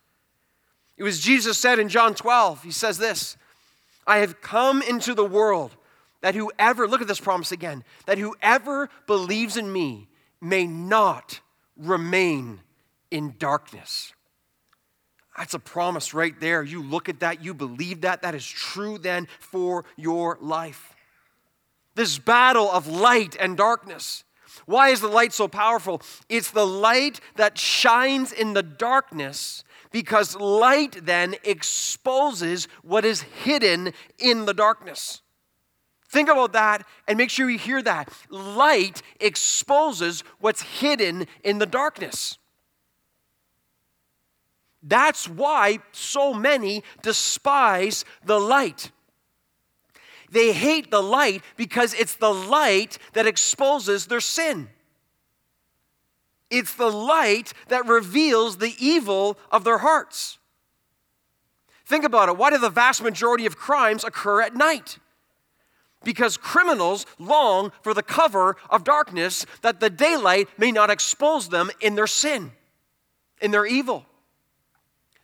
It 0.98 1.04
was 1.04 1.20
Jesus 1.20 1.58
said 1.58 1.80
in 1.80 1.90
John 1.90 2.16
12, 2.16 2.64
he 2.64 2.72
says 2.72 2.98
this 2.98 3.38
I 4.08 4.18
have 4.18 4.42
come 4.42 4.82
into 4.82 5.14
the 5.14 5.26
world 5.26 5.76
that 6.22 6.36
whoever, 6.36 6.88
look 6.88 7.02
at 7.02 7.08
this 7.08 7.20
promise 7.20 7.52
again, 7.52 7.84
that 8.06 8.18
whoever 8.18 8.90
believes 9.08 9.58
in 9.58 9.72
me 9.72 10.08
may 10.42 10.66
not 10.66 11.42
remain 11.78 12.60
in 13.12 13.36
darkness. 13.38 14.14
That's 15.38 15.54
a 15.54 15.60
promise 15.60 16.14
right 16.14 16.40
there. 16.40 16.64
You 16.64 16.84
look 16.84 17.10
at 17.10 17.22
that, 17.22 17.44
you 17.44 17.54
believe 17.54 18.02
that, 18.02 18.22
that 18.22 18.36
is 18.36 18.48
true 18.48 18.98
then 18.98 19.28
for 19.40 19.84
your 19.98 20.38
life 20.42 20.93
this 21.96 22.20
battle 22.20 22.70
of 22.72 22.88
light 22.88 23.36
and 23.40 23.58
darkness. 23.58 24.24
Why 24.66 24.90
is 24.90 25.02
the 25.02 25.08
light 25.08 25.34
so 25.34 25.48
powerful? 25.48 26.02
It's 26.30 26.52
the 26.52 26.66
light 26.66 27.20
that 27.36 27.58
shines 27.58 28.32
in 28.32 28.54
the 28.54 28.64
darkness 28.64 29.64
because 29.92 30.36
light 30.36 31.06
then 31.06 31.36
exposes 31.44 32.68
what 32.82 33.06
is 33.06 33.22
hidden 33.22 33.94
in 34.18 34.46
the 34.46 34.54
darkness. 34.54 35.22
Think 36.10 36.30
about 36.30 36.54
that 36.54 36.86
and 37.08 37.18
make 37.18 37.30
sure 37.30 37.50
you 37.50 37.58
hear 37.58 37.82
that. 37.82 38.08
Light 38.30 39.02
exposes 39.20 40.24
what's 40.40 40.62
hidden 40.62 41.28
in 41.44 41.58
the 41.58 41.66
darkness. 41.66 42.38
That's 44.84 45.28
why 45.30 45.80
so 45.92 46.34
many 46.34 46.84
despise 47.02 48.04
the 48.26 48.40
light. 48.40 48.92
They 50.34 50.52
hate 50.52 50.90
the 50.90 51.02
light 51.02 51.44
because 51.58 51.94
it's 51.94 52.16
the 52.16 52.34
light 52.34 52.98
that 53.14 53.28
exposes 53.28 54.08
their 54.08 54.20
sin. 54.20 54.68
It's 56.50 56.74
the 56.74 56.92
light 56.92 57.54
that 57.68 57.88
reveals 57.88 58.58
the 58.58 58.74
evil 58.80 59.38
of 59.52 59.64
their 59.64 59.78
hearts. 59.78 60.40
Think 61.86 62.04
about 62.04 62.30
it. 62.30 62.38
Why 62.38 62.50
do 62.50 62.58
the 62.58 62.72
vast 62.72 63.04
majority 63.04 63.46
of 63.46 63.58
crimes 63.58 64.04
occur 64.04 64.42
at 64.42 64.56
night? 64.56 64.98
Because 66.04 66.36
criminals 66.36 67.06
long 67.20 67.72
for 67.84 67.94
the 67.94 68.04
cover 68.04 68.58
of 68.72 68.84
darkness 68.84 69.46
that 69.62 69.80
the 69.80 69.90
daylight 69.92 70.48
may 70.58 70.72
not 70.72 70.90
expose 70.90 71.50
them 71.50 71.70
in 71.80 71.94
their 71.94 72.08
sin, 72.08 72.52
in 73.40 73.52
their 73.52 73.68
evil. 73.68 74.08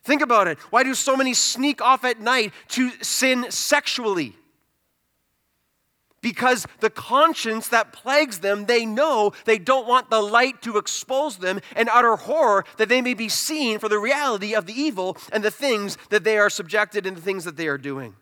Think 0.04 0.22
about 0.22 0.46
it. 0.46 0.58
Why 0.70 0.84
do 0.84 0.94
so 0.94 1.16
many 1.16 1.34
sneak 1.34 1.82
off 1.82 2.04
at 2.04 2.20
night 2.20 2.52
to 2.68 2.90
sin 3.02 3.50
sexually? 3.50 4.36
Because 6.22 6.66
the 6.80 6.90
conscience 6.90 7.68
that 7.68 7.92
plagues 7.92 8.40
them, 8.40 8.66
they 8.66 8.84
know 8.84 9.32
they 9.44 9.58
don't 9.58 9.88
want 9.88 10.10
the 10.10 10.20
light 10.20 10.60
to 10.62 10.76
expose 10.76 11.38
them 11.38 11.60
and 11.74 11.88
utter 11.88 12.16
horror 12.16 12.64
that 12.76 12.88
they 12.88 13.00
may 13.00 13.14
be 13.14 13.28
seen 13.28 13.78
for 13.78 13.88
the 13.88 13.98
reality 13.98 14.54
of 14.54 14.66
the 14.66 14.78
evil 14.78 15.16
and 15.32 15.42
the 15.42 15.50
things 15.50 15.96
that 16.10 16.24
they 16.24 16.36
are 16.36 16.50
subjected 16.50 17.06
and 17.06 17.16
the 17.16 17.22
things 17.22 17.44
that 17.44 17.56
they 17.56 17.68
are 17.68 17.78
doing. 17.78 18.14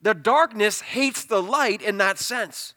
The 0.00 0.14
darkness 0.14 0.80
hates 0.80 1.24
the 1.24 1.42
light 1.42 1.82
in 1.82 1.98
that 1.98 2.18
sense. 2.18 2.74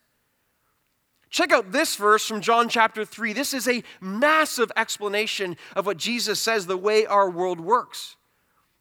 Check 1.29 1.51
out 1.51 1.71
this 1.71 1.95
verse 1.95 2.25
from 2.25 2.39
John 2.41 2.69
chapter 2.69 3.03
3. 3.03 3.33
This 3.33 3.53
is 3.53 3.67
a 3.67 3.83
massive 3.99 4.71
explanation 4.77 5.57
of 5.75 5.85
what 5.85 5.97
Jesus 5.97 6.39
says 6.39 6.65
the 6.65 6.77
way 6.77 7.05
our 7.05 7.29
world 7.29 7.59
works. 7.59 8.15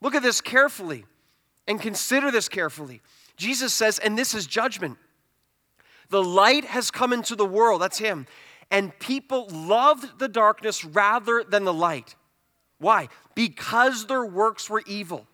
Look 0.00 0.14
at 0.14 0.23
this 0.23 0.40
carefully 0.40 1.04
and 1.66 1.80
consider 1.80 2.30
this 2.30 2.49
carefully. 2.49 3.00
Jesus 3.36 3.74
says, 3.74 3.98
and 3.98 4.16
this 4.16 4.34
is 4.34 4.46
judgment. 4.46 4.98
The 6.10 6.22
light 6.22 6.64
has 6.64 6.90
come 6.90 7.12
into 7.12 7.34
the 7.34 7.46
world, 7.46 7.80
that's 7.82 7.98
Him, 7.98 8.26
and 8.70 8.96
people 8.98 9.48
loved 9.48 10.18
the 10.18 10.28
darkness 10.28 10.84
rather 10.84 11.42
than 11.42 11.64
the 11.64 11.74
light. 11.74 12.14
Why? 12.78 13.08
Because 13.34 14.06
their 14.06 14.24
works 14.24 14.68
were 14.68 14.82
evil. 14.86 15.26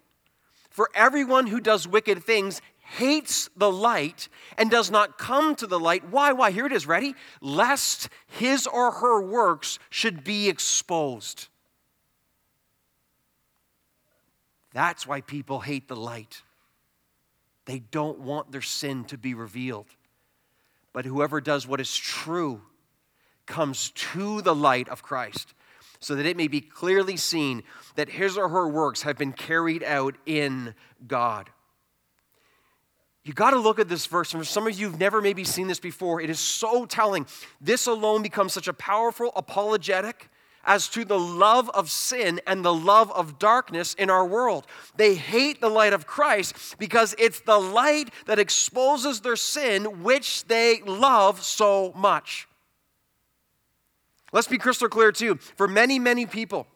For 0.70 0.88
everyone 0.94 1.48
who 1.48 1.60
does 1.60 1.86
wicked 1.88 2.22
things 2.24 2.62
hates 2.78 3.48
the 3.56 3.70
light 3.70 4.28
and 4.56 4.70
does 4.70 4.90
not 4.90 5.18
come 5.18 5.54
to 5.56 5.66
the 5.66 5.78
light. 5.78 6.08
Why? 6.10 6.32
Why? 6.32 6.50
Here 6.50 6.66
it 6.66 6.72
is, 6.72 6.86
ready? 6.86 7.14
Lest 7.40 8.08
his 8.26 8.66
or 8.66 8.90
her 8.92 9.20
works 9.22 9.78
should 9.90 10.24
be 10.24 10.48
exposed. 10.48 11.48
That's 14.72 15.06
why 15.06 15.20
people 15.20 15.60
hate 15.60 15.88
the 15.88 15.96
light. 15.96 16.42
They 17.70 17.78
don't 17.78 18.18
want 18.18 18.50
their 18.50 18.62
sin 18.62 19.04
to 19.04 19.16
be 19.16 19.32
revealed. 19.32 19.86
But 20.92 21.04
whoever 21.04 21.40
does 21.40 21.68
what 21.68 21.80
is 21.80 21.96
true 21.96 22.62
comes 23.46 23.90
to 23.90 24.42
the 24.42 24.56
light 24.56 24.88
of 24.88 25.04
Christ, 25.04 25.54
so 26.00 26.16
that 26.16 26.26
it 26.26 26.36
may 26.36 26.48
be 26.48 26.60
clearly 26.60 27.16
seen 27.16 27.62
that 27.94 28.08
his 28.08 28.36
or 28.36 28.48
her 28.48 28.66
works 28.66 29.02
have 29.02 29.16
been 29.16 29.32
carried 29.32 29.84
out 29.84 30.16
in 30.26 30.74
God. 31.06 31.48
You 33.22 33.34
got 33.34 33.50
to 33.50 33.60
look 33.60 33.78
at 33.78 33.88
this 33.88 34.06
verse. 34.06 34.34
And 34.34 34.42
for 34.42 34.48
some 34.48 34.66
of 34.66 34.76
you 34.76 34.90
who've 34.90 34.98
never 34.98 35.20
maybe 35.20 35.44
seen 35.44 35.68
this 35.68 35.78
before, 35.78 36.20
it 36.20 36.28
is 36.28 36.40
so 36.40 36.86
telling. 36.86 37.24
This 37.60 37.86
alone 37.86 38.24
becomes 38.24 38.52
such 38.52 38.66
a 38.66 38.72
powerful 38.72 39.30
apologetic 39.36 40.28
as 40.64 40.88
to 40.88 41.04
the 41.04 41.18
love 41.18 41.70
of 41.70 41.90
sin 41.90 42.40
and 42.46 42.64
the 42.64 42.74
love 42.74 43.10
of 43.12 43.38
darkness 43.38 43.94
in 43.94 44.10
our 44.10 44.26
world. 44.26 44.66
They 44.96 45.14
hate 45.14 45.60
the 45.60 45.68
light 45.68 45.92
of 45.92 46.06
Christ 46.06 46.76
because 46.78 47.14
it's 47.18 47.40
the 47.40 47.58
light 47.58 48.10
that 48.26 48.38
exposes 48.38 49.20
their 49.20 49.36
sin, 49.36 50.02
which 50.02 50.44
they 50.46 50.82
love 50.82 51.42
so 51.42 51.92
much. 51.96 52.46
Let's 54.32 54.48
be 54.48 54.58
crystal 54.58 54.88
clear, 54.88 55.12
too. 55.12 55.36
For 55.56 55.66
many, 55.66 55.98
many 55.98 56.26
people, 56.26 56.66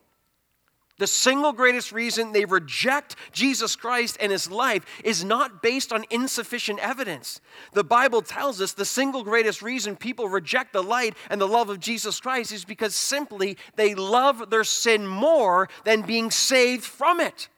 the 0.98 1.06
single 1.08 1.52
greatest 1.52 1.90
reason 1.90 2.32
they 2.32 2.44
reject 2.44 3.16
Jesus 3.32 3.74
Christ 3.74 4.16
and 4.20 4.30
his 4.30 4.48
life 4.48 4.84
is 5.02 5.24
not 5.24 5.60
based 5.60 5.92
on 5.92 6.04
insufficient 6.08 6.78
evidence. 6.78 7.40
The 7.72 7.82
Bible 7.82 8.22
tells 8.22 8.60
us 8.60 8.72
the 8.72 8.84
single 8.84 9.24
greatest 9.24 9.60
reason 9.60 9.96
people 9.96 10.28
reject 10.28 10.72
the 10.72 10.84
light 10.84 11.16
and 11.30 11.40
the 11.40 11.48
love 11.48 11.68
of 11.68 11.80
Jesus 11.80 12.20
Christ 12.20 12.52
is 12.52 12.64
because 12.64 12.94
simply 12.94 13.58
they 13.74 13.96
love 13.96 14.50
their 14.50 14.62
sin 14.62 15.04
more 15.04 15.68
than 15.84 16.02
being 16.02 16.30
saved 16.30 16.84
from 16.84 17.18
it. 17.18 17.48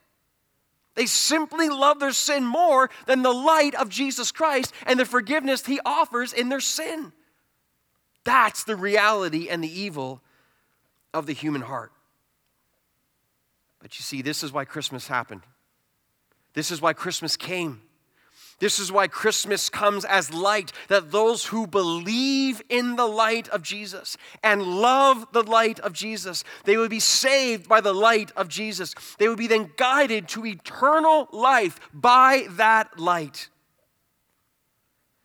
They 0.94 1.04
simply 1.04 1.68
love 1.68 2.00
their 2.00 2.12
sin 2.12 2.42
more 2.42 2.88
than 3.04 3.20
the 3.20 3.34
light 3.34 3.74
of 3.74 3.90
Jesus 3.90 4.32
Christ 4.32 4.72
and 4.86 4.98
the 4.98 5.04
forgiveness 5.04 5.66
he 5.66 5.78
offers 5.84 6.32
in 6.32 6.48
their 6.48 6.60
sin. 6.60 7.12
That's 8.24 8.64
the 8.64 8.76
reality 8.76 9.50
and 9.50 9.62
the 9.62 9.80
evil 9.80 10.22
of 11.12 11.26
the 11.26 11.34
human 11.34 11.60
heart. 11.60 11.92
But 13.80 13.98
you 13.98 14.02
see, 14.02 14.22
this 14.22 14.42
is 14.42 14.52
why 14.52 14.64
Christmas 14.64 15.08
happened. 15.08 15.42
This 16.54 16.70
is 16.70 16.80
why 16.80 16.92
Christmas 16.92 17.36
came. 17.36 17.82
This 18.58 18.78
is 18.78 18.90
why 18.90 19.06
Christmas 19.06 19.68
comes 19.68 20.06
as 20.06 20.32
light, 20.32 20.72
that 20.88 21.10
those 21.10 21.44
who 21.44 21.66
believe 21.66 22.62
in 22.70 22.96
the 22.96 23.06
light 23.06 23.48
of 23.50 23.60
Jesus 23.62 24.16
and 24.42 24.62
love 24.62 25.26
the 25.32 25.42
light 25.42 25.78
of 25.80 25.92
Jesus, 25.92 26.42
they 26.64 26.78
would 26.78 26.88
be 26.88 27.00
saved 27.00 27.68
by 27.68 27.82
the 27.82 27.92
light 27.92 28.32
of 28.34 28.48
Jesus. 28.48 28.94
They 29.18 29.28
would 29.28 29.36
be 29.36 29.46
then 29.46 29.70
guided 29.76 30.28
to 30.28 30.46
eternal 30.46 31.28
life 31.32 31.78
by 31.92 32.46
that 32.52 32.98
light. 32.98 33.50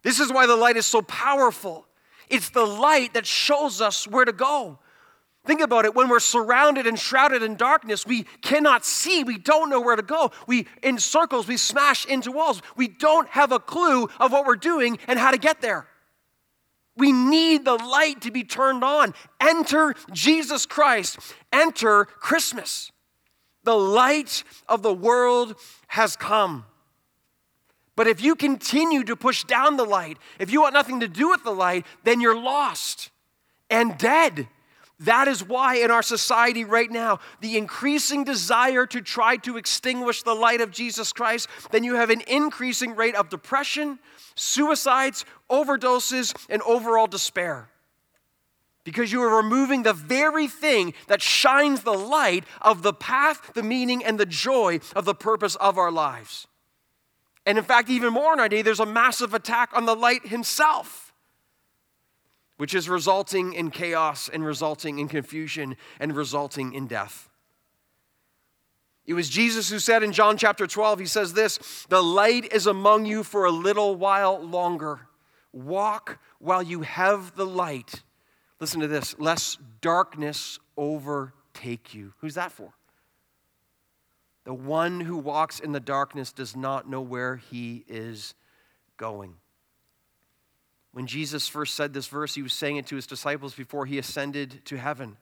This 0.03 0.19
is 0.19 0.31
why 0.31 0.45
the 0.45 0.57
light 0.57 0.75
is 0.75 0.85
so 0.85 1.01
powerful. 1.01 1.87
It's 2.27 2.49
the 2.49 2.65
light 2.65 3.13
that 3.13 3.25
shows 3.25 3.79
us 3.79 4.05
where 4.07 4.25
to 4.25 4.33
go. 4.33 4.79
Think 5.43 5.61
about 5.61 5.85
it. 5.85 5.95
When 5.95 6.07
we're 6.07 6.19
surrounded 6.19 6.85
and 6.85 6.99
shrouded 6.99 7.41
in 7.41 7.55
darkness, 7.55 8.05
we 8.05 8.23
cannot 8.41 8.85
see. 8.85 9.23
We 9.23 9.39
don't 9.39 9.69
know 9.69 9.81
where 9.81 9.95
to 9.95 10.03
go. 10.03 10.31
We, 10.45 10.67
in 10.83 10.99
circles, 10.99 11.47
we 11.47 11.57
smash 11.57 12.05
into 12.05 12.31
walls. 12.31 12.61
We 12.75 12.87
don't 12.87 13.27
have 13.29 13.51
a 13.51 13.59
clue 13.59 14.07
of 14.19 14.31
what 14.31 14.45
we're 14.45 14.55
doing 14.55 14.99
and 15.07 15.17
how 15.17 15.31
to 15.31 15.39
get 15.39 15.61
there. 15.61 15.87
We 16.95 17.11
need 17.11 17.65
the 17.65 17.75
light 17.75 18.21
to 18.21 18.31
be 18.31 18.43
turned 18.43 18.83
on. 18.83 19.15
Enter 19.39 19.95
Jesus 20.11 20.67
Christ. 20.67 21.17
Enter 21.51 22.05
Christmas. 22.05 22.91
The 23.63 23.77
light 23.77 24.43
of 24.67 24.83
the 24.83 24.93
world 24.93 25.55
has 25.87 26.15
come. 26.15 26.65
But 27.95 28.07
if 28.07 28.21
you 28.21 28.35
continue 28.35 29.03
to 29.05 29.15
push 29.15 29.43
down 29.43 29.77
the 29.77 29.85
light, 29.85 30.17
if 30.37 30.51
you 30.51 30.61
want 30.61 30.73
nothing 30.73 30.99
to 30.99 31.07
do 31.07 31.29
with 31.29 31.43
the 31.43 31.51
light, 31.51 31.85
then 32.03 32.21
you're 32.21 32.39
lost 32.39 33.09
and 33.69 33.97
dead. 33.97 34.47
That 35.01 35.27
is 35.27 35.43
why, 35.43 35.77
in 35.77 35.89
our 35.89 36.03
society 36.03 36.63
right 36.63 36.89
now, 36.89 37.19
the 37.39 37.57
increasing 37.57 38.23
desire 38.23 38.85
to 38.85 39.01
try 39.01 39.37
to 39.37 39.57
extinguish 39.57 40.21
the 40.21 40.35
light 40.35 40.61
of 40.61 40.69
Jesus 40.69 41.11
Christ, 41.11 41.47
then 41.71 41.83
you 41.83 41.95
have 41.95 42.11
an 42.11 42.21
increasing 42.27 42.95
rate 42.95 43.15
of 43.15 43.27
depression, 43.27 43.97
suicides, 44.35 45.25
overdoses, 45.49 46.35
and 46.49 46.61
overall 46.61 47.07
despair. 47.07 47.67
Because 48.83 49.11
you 49.11 49.23
are 49.23 49.37
removing 49.37 49.81
the 49.81 49.93
very 49.93 50.47
thing 50.47 50.93
that 51.07 51.21
shines 51.21 51.81
the 51.81 51.93
light 51.93 52.43
of 52.61 52.83
the 52.83 52.93
path, 52.93 53.53
the 53.55 53.63
meaning, 53.63 54.05
and 54.05 54.19
the 54.19 54.25
joy 54.27 54.81
of 54.95 55.05
the 55.05 55.15
purpose 55.15 55.55
of 55.55 55.79
our 55.79 55.91
lives. 55.91 56.45
And 57.47 57.57
in 57.57 57.63
fact, 57.63 57.89
even 57.89 58.13
more 58.13 58.33
in 58.33 58.39
our 58.39 58.49
day, 58.49 58.61
there's 58.61 58.79
a 58.79 58.85
massive 58.85 59.33
attack 59.33 59.71
on 59.73 59.87
the 59.87 59.95
light 59.95 60.27
himself 60.27 61.10
which 62.61 62.75
is 62.75 62.87
resulting 62.87 63.53
in 63.53 63.71
chaos 63.71 64.29
and 64.31 64.45
resulting 64.45 64.99
in 64.99 65.07
confusion 65.07 65.75
and 65.99 66.15
resulting 66.15 66.73
in 66.73 66.85
death. 66.85 67.27
It 69.03 69.15
was 69.15 69.29
Jesus 69.29 69.71
who 69.71 69.79
said 69.79 70.03
in 70.03 70.11
John 70.11 70.37
chapter 70.37 70.67
12, 70.67 70.99
he 70.99 71.05
says 71.07 71.33
this 71.33 71.87
The 71.89 72.03
light 72.03 72.53
is 72.53 72.67
among 72.67 73.07
you 73.07 73.23
for 73.23 73.45
a 73.45 73.51
little 73.51 73.95
while 73.95 74.39
longer. 74.39 75.07
Walk 75.51 76.19
while 76.37 76.61
you 76.61 76.81
have 76.81 77.35
the 77.35 77.47
light. 77.47 78.03
Listen 78.59 78.79
to 78.81 78.87
this, 78.87 79.17
lest 79.17 79.57
darkness 79.81 80.59
overtake 80.77 81.95
you. 81.95 82.13
Who's 82.19 82.35
that 82.35 82.51
for? 82.51 82.73
The 84.43 84.53
one 84.53 84.99
who 84.99 85.17
walks 85.17 85.59
in 85.59 85.71
the 85.71 85.79
darkness 85.79 86.31
does 86.31 86.55
not 86.55 86.87
know 86.87 87.01
where 87.01 87.37
he 87.37 87.85
is 87.87 88.35
going. 88.97 89.37
When 90.93 91.07
Jesus 91.07 91.47
first 91.47 91.75
said 91.75 91.93
this 91.93 92.07
verse, 92.07 92.35
he 92.35 92.41
was 92.41 92.53
saying 92.53 92.77
it 92.77 92.87
to 92.87 92.95
his 92.95 93.07
disciples 93.07 93.53
before 93.53 93.85
he 93.85 93.97
ascended 93.97 94.65
to 94.65 94.77
heaven. 94.77 95.17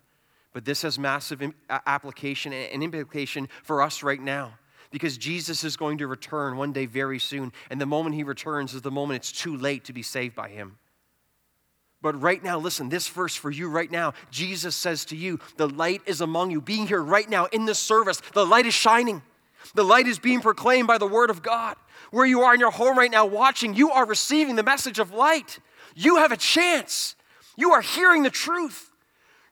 But 0.51 0.65
this 0.65 0.81
has 0.81 0.97
massive 0.97 1.41
application 1.69 2.53
and 2.53 2.83
implication 2.83 3.49
for 3.63 3.81
us 3.81 4.01
right 4.01 4.19
now 4.19 4.53
because 4.91 5.17
Jesus 5.17 5.63
is 5.63 5.77
going 5.77 5.99
to 5.99 6.07
return 6.07 6.57
one 6.57 6.73
day 6.73 6.87
very 6.87 7.19
soon. 7.19 7.51
And 7.69 7.79
the 7.79 7.85
moment 7.85 8.15
he 8.15 8.23
returns 8.23 8.73
is 8.73 8.81
the 8.81 8.89
moment 8.89 9.17
it's 9.17 9.31
too 9.31 9.55
late 9.55 9.85
to 9.85 9.93
be 9.93 10.01
saved 10.01 10.35
by 10.35 10.49
him. 10.49 10.77
But 12.01 12.19
right 12.21 12.41
now, 12.41 12.57
listen, 12.57 12.89
this 12.89 13.07
verse 13.07 13.35
for 13.35 13.51
you 13.51 13.69
right 13.69 13.91
now, 13.91 14.13
Jesus 14.31 14.75
says 14.75 15.05
to 15.05 15.17
you, 15.17 15.39
the 15.57 15.67
light 15.67 16.01
is 16.05 16.21
among 16.21 16.49
you. 16.49 16.61
Being 16.61 16.87
here 16.87 17.03
right 17.03 17.29
now 17.29 17.45
in 17.45 17.65
this 17.65 17.79
service, 17.79 18.21
the 18.33 18.45
light 18.45 18.65
is 18.65 18.73
shining. 18.73 19.21
The 19.75 19.83
light 19.83 20.07
is 20.07 20.17
being 20.17 20.39
proclaimed 20.39 20.87
by 20.87 20.97
the 20.97 21.05
word 21.05 21.29
of 21.29 21.43
God. 21.43 21.75
Where 22.11 22.25
you 22.25 22.41
are 22.41 22.53
in 22.53 22.59
your 22.59 22.71
home 22.71 22.97
right 22.97 23.11
now 23.11 23.25
watching, 23.25 23.75
you 23.75 23.91
are 23.91 24.05
receiving 24.05 24.55
the 24.55 24.63
message 24.63 24.99
of 24.99 25.13
light. 25.13 25.59
You 25.95 26.17
have 26.17 26.31
a 26.31 26.37
chance. 26.37 27.15
You 27.55 27.71
are 27.71 27.81
hearing 27.81 28.23
the 28.23 28.29
truth. 28.29 28.88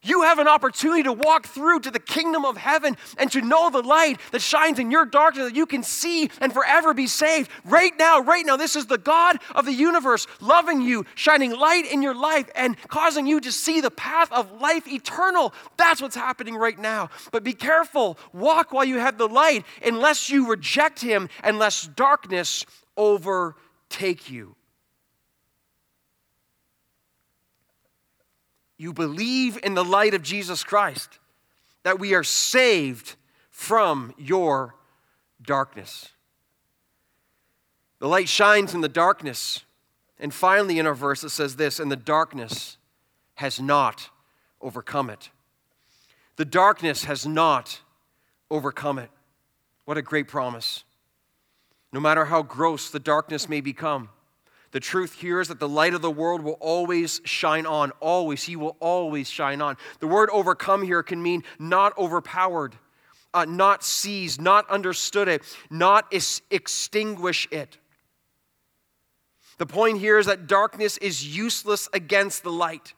You 0.08 0.22
have 0.22 0.38
an 0.38 0.48
opportunity 0.48 1.02
to 1.02 1.12
walk 1.12 1.46
through 1.46 1.80
to 1.80 1.90
the 1.90 2.00
kingdom 2.00 2.46
of 2.46 2.56
heaven 2.56 2.96
and 3.18 3.30
to 3.32 3.42
know 3.42 3.68
the 3.68 3.82
light 3.82 4.18
that 4.32 4.40
shines 4.40 4.78
in 4.78 4.90
your 4.90 5.04
darkness 5.04 5.48
that 5.48 5.54
you 5.54 5.66
can 5.66 5.82
see 5.82 6.30
and 6.40 6.50
forever 6.50 6.94
be 6.94 7.06
saved. 7.06 7.50
Right 7.66 7.92
now, 7.98 8.20
right 8.20 8.46
now, 8.46 8.56
this 8.56 8.74
is 8.74 8.86
the 8.86 8.96
God 8.96 9.38
of 9.54 9.66
the 9.66 9.72
universe 9.72 10.26
loving 10.40 10.80
you, 10.80 11.04
shining 11.14 11.54
light 11.54 11.84
in 11.92 12.00
your 12.00 12.14
life, 12.14 12.48
and 12.54 12.74
causing 12.88 13.26
you 13.26 13.38
to 13.40 13.52
see 13.52 13.82
the 13.82 13.90
path 13.90 14.32
of 14.32 14.62
life 14.62 14.88
eternal. 14.88 15.52
That's 15.76 16.00
what's 16.00 16.16
happening 16.16 16.56
right 16.56 16.78
now. 16.78 17.10
But 17.30 17.44
be 17.44 17.52
careful. 17.52 18.18
Walk 18.32 18.72
while 18.72 18.86
you 18.86 18.98
have 18.98 19.18
the 19.18 19.28
light, 19.28 19.66
unless 19.84 20.30
you 20.30 20.48
reject 20.48 21.02
Him, 21.02 21.28
unless 21.44 21.86
darkness 21.86 22.64
overtake 22.96 24.30
you. 24.30 24.54
You 28.78 28.92
believe 28.92 29.58
in 29.62 29.74
the 29.74 29.84
light 29.84 30.14
of 30.14 30.22
Jesus 30.22 30.64
Christ, 30.64 31.18
that 31.82 31.98
we 31.98 32.14
are 32.14 32.24
saved 32.24 33.16
from 33.50 34.14
your 34.16 34.76
darkness. 35.42 36.10
The 37.98 38.08
light 38.08 38.28
shines 38.28 38.74
in 38.74 38.80
the 38.80 38.88
darkness. 38.88 39.64
And 40.20 40.32
finally, 40.32 40.78
in 40.78 40.86
our 40.86 40.94
verse, 40.94 41.24
it 41.24 41.30
says 41.30 41.56
this 41.56 41.80
and 41.80 41.90
the 41.90 41.96
darkness 41.96 42.76
has 43.34 43.60
not 43.60 44.10
overcome 44.60 45.10
it. 45.10 45.30
The 46.36 46.44
darkness 46.44 47.04
has 47.04 47.26
not 47.26 47.80
overcome 48.50 48.98
it. 48.98 49.10
What 49.84 49.98
a 49.98 50.02
great 50.02 50.28
promise. 50.28 50.84
No 51.92 52.00
matter 52.00 52.26
how 52.26 52.42
gross 52.42 52.90
the 52.90 53.00
darkness 53.00 53.48
may 53.48 53.60
become, 53.60 54.10
the 54.70 54.80
truth 54.80 55.14
here 55.14 55.40
is 55.40 55.48
that 55.48 55.60
the 55.60 55.68
light 55.68 55.94
of 55.94 56.02
the 56.02 56.10
world 56.10 56.42
will 56.42 56.58
always 56.60 57.20
shine 57.24 57.64
on. 57.64 57.90
Always. 58.00 58.42
He 58.42 58.56
will 58.56 58.76
always 58.80 59.30
shine 59.30 59.62
on. 59.62 59.76
The 60.00 60.06
word 60.06 60.28
overcome 60.30 60.82
here 60.82 61.02
can 61.02 61.22
mean 61.22 61.42
not 61.58 61.96
overpowered, 61.96 62.74
uh, 63.32 63.46
not 63.46 63.82
seized, 63.82 64.40
not 64.40 64.68
understood 64.68 65.28
it, 65.28 65.42
not 65.70 66.06
is- 66.12 66.42
extinguish 66.50 67.48
it. 67.50 67.78
The 69.56 69.66
point 69.66 69.98
here 69.98 70.18
is 70.18 70.26
that 70.26 70.46
darkness 70.46 70.98
is 70.98 71.36
useless 71.36 71.88
against 71.92 72.42
the 72.42 72.52
light. 72.52 72.92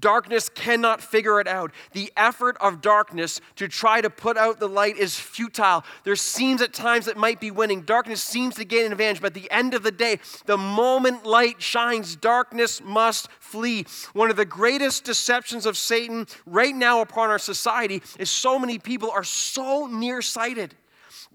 Darkness 0.00 0.48
cannot 0.48 1.00
figure 1.00 1.40
it 1.40 1.48
out. 1.48 1.72
The 1.92 2.12
effort 2.16 2.56
of 2.60 2.80
darkness 2.80 3.40
to 3.56 3.68
try 3.68 4.00
to 4.00 4.10
put 4.10 4.36
out 4.36 4.60
the 4.60 4.68
light 4.68 4.96
is 4.96 5.18
futile. 5.18 5.84
There 6.04 6.16
seems 6.16 6.60
at 6.60 6.72
times 6.72 7.08
it 7.08 7.16
might 7.16 7.40
be 7.40 7.50
winning. 7.50 7.82
Darkness 7.82 8.22
seems 8.22 8.56
to 8.56 8.64
gain 8.64 8.86
an 8.86 8.92
advantage, 8.92 9.22
but 9.22 9.28
at 9.28 9.34
the 9.34 9.50
end 9.50 9.74
of 9.74 9.82
the 9.82 9.90
day, 9.90 10.18
the 10.44 10.58
moment 10.58 11.24
light 11.24 11.62
shines, 11.62 12.14
darkness 12.14 12.82
must 12.82 13.28
flee. 13.40 13.86
One 14.12 14.30
of 14.30 14.36
the 14.36 14.44
greatest 14.44 15.04
deceptions 15.04 15.64
of 15.64 15.76
Satan 15.76 16.26
right 16.44 16.74
now 16.74 17.00
upon 17.00 17.30
our 17.30 17.38
society 17.38 18.02
is 18.18 18.30
so 18.30 18.58
many 18.58 18.78
people 18.78 19.10
are 19.10 19.24
so 19.24 19.86
nearsighted. 19.86 20.74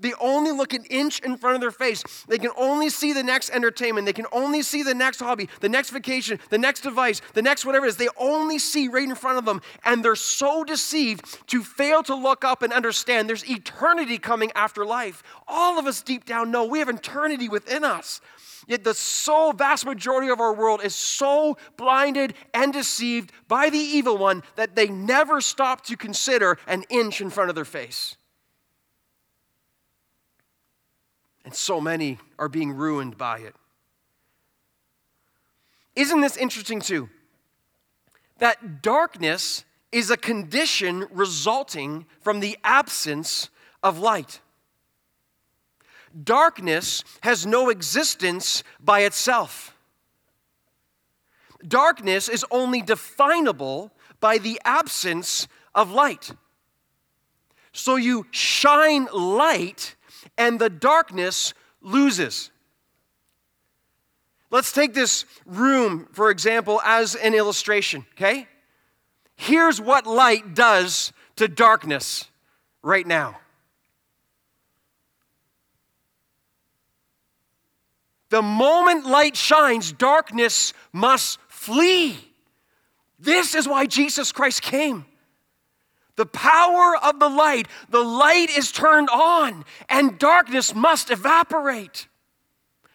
They 0.02 0.14
only 0.20 0.52
look 0.52 0.74
an 0.74 0.84
inch 0.86 1.20
in 1.20 1.38
front 1.38 1.56
of 1.56 1.62
their 1.62 1.72
face. 1.72 2.04
They 2.28 2.38
can 2.38 2.52
only 2.58 2.90
see 2.90 3.14
the 3.14 3.24
next 3.24 3.52
entertainment. 3.52 4.06
They 4.06 4.14
can 4.14 4.26
only 4.32 4.62
see 4.62 4.84
the 4.84 4.96
next 4.96 5.20
hobby, 5.20 5.48
the 5.60 5.70
next 5.70 5.92
vacation, 5.92 6.40
the 6.50 6.58
next 6.58 6.82
device, 6.82 7.22
the 7.34 7.42
next 7.42 7.66
whatever 7.66 7.86
it 7.86 7.90
is. 7.90 7.98
They 7.98 8.10
only 8.18 8.60
see 8.60 8.88
right 8.88 9.08
in 9.08 9.16
front 9.16 9.38
of 9.38 9.46
them. 9.46 9.62
And 9.86 10.04
they're 10.04 10.16
so 10.16 10.64
deceived 10.64 11.48
to 11.48 11.64
fail 11.64 12.04
to 12.04 12.16
look 12.16 12.44
up 12.44 12.64
and 12.64 12.74
understand 12.74 13.30
there's 13.30 13.50
eternity 13.50 14.18
coming 14.18 14.52
after 14.56 14.86
life. 14.86 15.24
All 15.48 15.78
of 15.80 15.86
us 15.86 16.02
deep 16.02 16.26
down 16.26 16.52
know 16.52 16.66
we 16.66 16.80
have 16.80 16.90
eternity 16.90 17.48
within 17.48 17.84
us. 17.84 18.22
Yet 18.68 18.84
the 18.84 18.94
so 18.94 19.52
vast 19.52 19.86
majority 19.86 20.30
of 20.30 20.40
our 20.40 20.54
world 20.54 20.82
is 20.84 20.96
so 20.96 21.58
blinded 21.78 22.34
and 22.54 22.72
deceived 22.72 23.32
by 23.48 23.70
the 23.70 23.78
evil 23.78 24.18
one 24.18 24.44
that 24.56 24.76
they 24.76 24.88
never 24.88 25.42
stop 25.42 25.84
to 25.86 25.98
consider 25.98 26.58
an 26.68 26.84
inch 26.90 27.22
in 27.22 27.30
front 27.30 27.50
of 27.50 27.56
their 27.56 27.66
face. 27.66 28.18
And 31.43 31.56
so 31.56 31.82
many 31.82 32.19
are 32.38 32.49
being 32.49 32.73
ruined 32.73 33.17
by 33.17 33.39
it. 33.39 33.56
Isn't 35.95 36.21
this 36.21 36.38
interesting 36.38 36.80
too? 36.80 37.10
That 38.38 38.82
darkness 38.82 39.65
is 39.91 40.10
a 40.10 40.17
condition 40.17 41.08
resulting 41.12 42.06
from 42.21 42.39
the 42.39 42.58
absence 42.63 43.49
of 43.84 43.99
light. 43.99 44.39
Darkness 46.23 47.04
has 47.21 47.45
no 47.45 47.69
existence 47.69 48.63
by 48.80 49.01
itself. 49.01 49.75
Darkness 51.67 52.27
is 52.27 52.45
only 52.51 52.82
definable 52.82 53.91
by 54.19 54.38
the 54.38 54.60
absence 54.65 55.47
of 55.75 55.91
light. 55.91 56.32
So 57.73 57.95
you 57.95 58.25
shine 58.32 59.08
light 59.13 59.95
and 60.38 60.60
the 60.60 60.70
darkness 60.70 61.54
loses. 61.82 62.52
Let's 64.50 64.72
take 64.72 64.94
this 64.94 65.26
room, 65.46 66.08
for 66.12 66.30
example, 66.30 66.82
as 66.84 67.15
an 67.15 67.34
illustration, 67.34 68.06
okay? 68.13 68.48
Here's 69.36 69.80
what 69.80 70.06
light 70.06 70.54
does 70.54 71.13
to 71.38 71.48
darkness 71.48 72.26
right 72.84 73.08
now. 73.08 73.39
The 78.30 78.41
moment 78.41 79.06
light 79.06 79.36
shines, 79.36 79.91
darkness 79.91 80.74
must 80.94 81.39
flee. 81.48 82.17
This 83.20 83.56
is 83.56 83.67
why 83.67 83.86
Jesus 83.86 84.32
Christ 84.32 84.62
came. 84.62 85.06
The 86.15 86.26
power 86.26 86.95
of 87.02 87.19
the 87.19 87.30
light, 87.30 87.67
the 87.89 88.04
light 88.04 88.50
is 88.50 88.71
turned 88.71 89.10
on, 89.10 89.65
and 89.89 90.19
darkness 90.19 90.76
must 90.76 91.10
evaporate. 91.10 92.08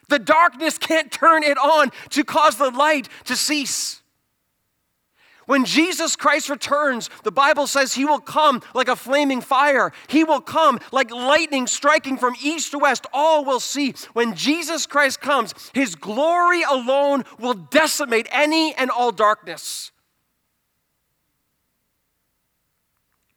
The 0.09 0.19
darkness 0.19 0.77
can't 0.77 1.11
turn 1.11 1.43
it 1.43 1.57
on 1.57 1.91
to 2.11 2.23
cause 2.23 2.57
the 2.57 2.71
light 2.71 3.09
to 3.25 3.35
cease. 3.35 4.01
When 5.47 5.63
Jesus 5.63 6.17
Christ 6.17 6.49
returns, 6.49 7.09
the 7.23 7.31
Bible 7.31 7.67
says 7.67 7.93
he 7.93 8.03
will 8.03 8.19
come 8.19 8.61
like 8.73 8.89
a 8.89 8.97
flaming 8.97 9.39
fire. 9.39 9.93
He 10.07 10.25
will 10.25 10.41
come 10.41 10.79
like 10.91 11.09
lightning 11.09 11.67
striking 11.67 12.17
from 12.17 12.35
east 12.43 12.71
to 12.71 12.79
west. 12.79 13.05
All 13.13 13.45
will 13.45 13.61
see. 13.61 13.93
When 14.11 14.35
Jesus 14.35 14.85
Christ 14.85 15.21
comes, 15.21 15.53
his 15.73 15.95
glory 15.95 16.63
alone 16.63 17.23
will 17.39 17.53
decimate 17.53 18.27
any 18.29 18.75
and 18.75 18.91
all 18.91 19.13
darkness. 19.13 19.91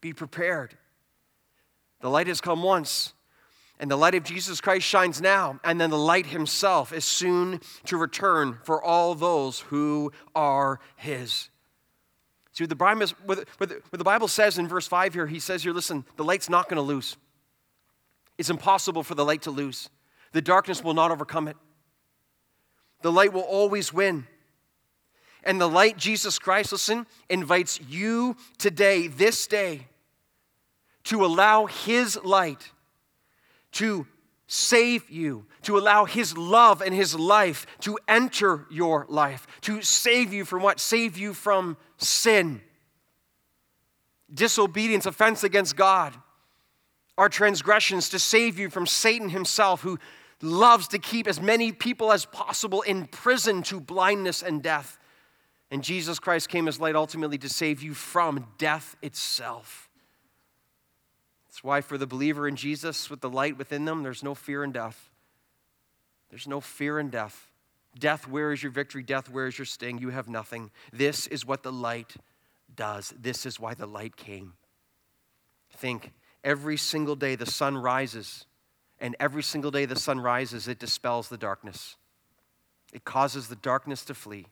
Be 0.01 0.13
prepared. 0.13 0.77
The 2.01 2.09
light 2.09 2.27
has 2.27 2.41
come 2.41 2.63
once, 2.63 3.13
and 3.79 3.91
the 3.91 3.97
light 3.97 4.15
of 4.15 4.25
Jesus 4.25 4.61
Christ 4.61 4.87
shines 4.87 5.21
now, 5.21 5.61
and 5.63 5.81
then 5.81 5.91
the 5.91 5.99
light 5.99 6.27
himself 6.27 6.93
is 6.93 7.05
soon 7.05 7.61
to 7.85 7.97
return 7.97 8.59
for 8.65 8.83
all 8.83 9.15
those 9.15 9.61
who 9.61 10.13
are 10.35 10.81
his. 10.97 11.51
See, 12.53 12.65
what 12.65 12.71
the, 12.71 12.77
Bible, 12.77 13.07
what 13.27 13.79
the 13.93 14.05
Bible 14.05 14.29
says 14.29 14.59
in 14.59 14.67
verse 14.67 14.87
5 14.87 15.15
here, 15.15 15.27
he 15.27 15.39
says 15.39 15.63
here, 15.63 15.73
listen, 15.73 16.05
the 16.17 16.25
light's 16.25 16.49
not 16.49 16.69
going 16.69 16.77
to 16.77 16.83
lose. 16.83 17.17
It's 18.39 18.51
impossible 18.51 19.03
for 19.03 19.15
the 19.15 19.25
light 19.25 19.43
to 19.43 19.51
lose. 19.51 19.91
The 20.33 20.43
darkness 20.43 20.83
will 20.83 20.95
not 20.95 21.11
overcome 21.11 21.49
it. 21.49 21.57
The 23.03 23.13
light 23.13 23.33
will 23.33 23.43
always 23.43 23.93
win. 23.93 24.27
And 25.43 25.61
the 25.61 25.69
light, 25.69 25.97
Jesus 25.97 26.39
Christ, 26.39 26.73
listen, 26.73 27.07
invites 27.29 27.81
you 27.89 28.37
today, 28.59 29.07
this 29.07 29.47
day, 29.47 29.87
to 31.11 31.25
allow 31.25 31.67
His 31.67 32.17
light 32.23 32.71
to 33.73 34.07
save 34.47 35.11
you, 35.11 35.45
to 35.63 35.77
allow 35.77 36.05
His 36.05 36.39
love 36.39 36.81
and 36.81 36.95
His 36.95 37.17
life 37.17 37.67
to 37.81 37.99
enter 38.07 38.65
your 38.71 39.07
life, 39.09 39.45
to 39.63 39.83
save 39.83 40.33
you 40.33 40.45
from 40.45 40.63
what? 40.63 40.79
Save 40.79 41.19
you 41.19 41.35
from 41.35 41.77
sin, 41.97 42.61
disobedience, 44.33 45.05
offense 45.05 45.43
against 45.43 45.75
God, 45.75 46.15
our 47.19 47.29
transgressions, 47.29 48.09
to 48.11 48.21
save 48.21 48.57
you 48.57 48.71
from 48.71 48.87
Satan 48.87 49.31
himself, 49.31 49.83
who 49.83 49.99
loves 50.41 50.87
to 50.89 51.01
keep 51.01 51.27
as 51.27 51.41
many 51.41 51.73
people 51.73 52.13
as 52.13 52.25
possible 52.25 52.83
in 52.83 53.09
prison 53.09 53.65
to 53.65 53.81
blindness 53.81 54.45
and 54.45 54.63
death. 54.63 54.97
And 55.73 55.83
Jesus 55.83 56.21
Christ 56.21 56.49
came 56.49 56.69
as 56.69 56.79
light 56.79 56.95
ultimately 56.95 57.39
to 57.39 57.49
save 57.49 57.83
you 57.83 57.95
from 57.95 58.47
death 58.59 58.95
itself. 59.03 59.90
That's 61.51 61.65
why, 61.65 61.81
for 61.81 61.99
the 61.99 62.07
believer 62.07 62.47
in 62.47 62.55
Jesus 62.55 63.11
with 63.11 63.23
the 63.23 63.29
light 63.29 63.59
within 63.59 63.85
them, 63.85 64.05
there's 64.05 64.23
no 64.23 64.37
fear 64.37 64.63
in 64.63 64.71
death. 64.71 65.11
There's 66.29 66.47
no 66.47 66.61
fear 66.61 67.01
in 67.01 67.11
death. 67.11 67.51
Death, 67.99 68.29
where 68.29 68.53
is 68.53 68.63
your 68.63 68.71
victory? 68.71 69.03
Death, 69.03 69.29
where 69.29 69.49
is 69.49 69.59
your 69.59 69.65
sting? 69.65 69.99
You 69.99 70.11
have 70.11 70.29
nothing. 70.29 70.71
This 70.93 71.27
is 71.27 71.45
what 71.45 71.65
the 71.65 71.73
light 71.73 72.15
does. 72.77 73.13
This 73.21 73.47
is 73.47 73.59
why 73.59 73.75
the 73.75 73.87
light 73.87 74.15
came. 74.15 74.53
Think 75.73 76.13
every 76.45 76.77
single 76.77 77.17
day 77.17 77.35
the 77.35 77.47
sun 77.47 77.77
rises, 77.77 78.47
and 79.01 79.17
every 79.19 79.43
single 79.43 79.73
day 79.73 79.87
the 79.87 79.99
sun 79.99 80.21
rises, 80.21 80.69
it 80.69 80.79
dispels 80.79 81.29
the 81.29 81.37
darkness. 81.37 81.97
It 82.93 83.05
causes 83.05 83.49
the 83.49 83.57
darkness 83.57 84.05
to 84.05 84.15
flee. 84.15 84.47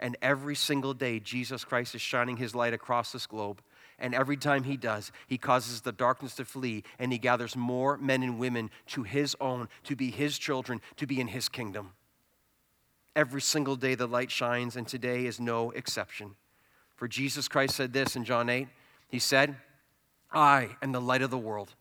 And 0.00 0.16
every 0.20 0.56
single 0.56 0.94
day, 0.94 1.20
Jesus 1.20 1.64
Christ 1.64 1.94
is 1.94 2.00
shining 2.00 2.38
his 2.38 2.56
light 2.56 2.74
across 2.74 3.12
this 3.12 3.28
globe 3.28 3.62
and 3.98 4.14
every 4.14 4.36
time 4.36 4.64
he 4.64 4.76
does, 4.76 5.12
he 5.26 5.38
causes 5.38 5.80
the 5.80 5.92
darkness 5.92 6.34
to 6.36 6.44
flee 6.44 6.82
and 6.98 7.12
he 7.12 7.18
gathers 7.18 7.56
more 7.56 7.96
men 7.96 8.22
and 8.22 8.38
women 8.38 8.70
to 8.86 9.02
his 9.02 9.36
own, 9.40 9.68
to 9.84 9.94
be 9.96 10.10
his 10.10 10.38
children, 10.38 10.80
to 10.96 11.06
be 11.06 11.20
in 11.20 11.28
his 11.28 11.48
kingdom. 11.48 11.92
Every 13.16 13.40
single 13.40 13.76
day 13.76 13.94
the 13.94 14.08
light 14.08 14.30
shines, 14.30 14.74
and 14.76 14.88
today 14.88 15.26
is 15.26 15.38
no 15.38 15.70
exception. 15.70 16.34
For 16.96 17.06
Jesus 17.06 17.46
Christ 17.46 17.76
said 17.76 17.92
this 17.92 18.16
in 18.16 18.24
John 18.24 18.48
8 18.48 18.68
He 19.08 19.18
said, 19.18 19.56
I 20.32 20.70
am 20.82 20.92
the 20.92 21.00
light 21.00 21.22
of 21.22 21.30
the 21.30 21.38
world. 21.38 21.74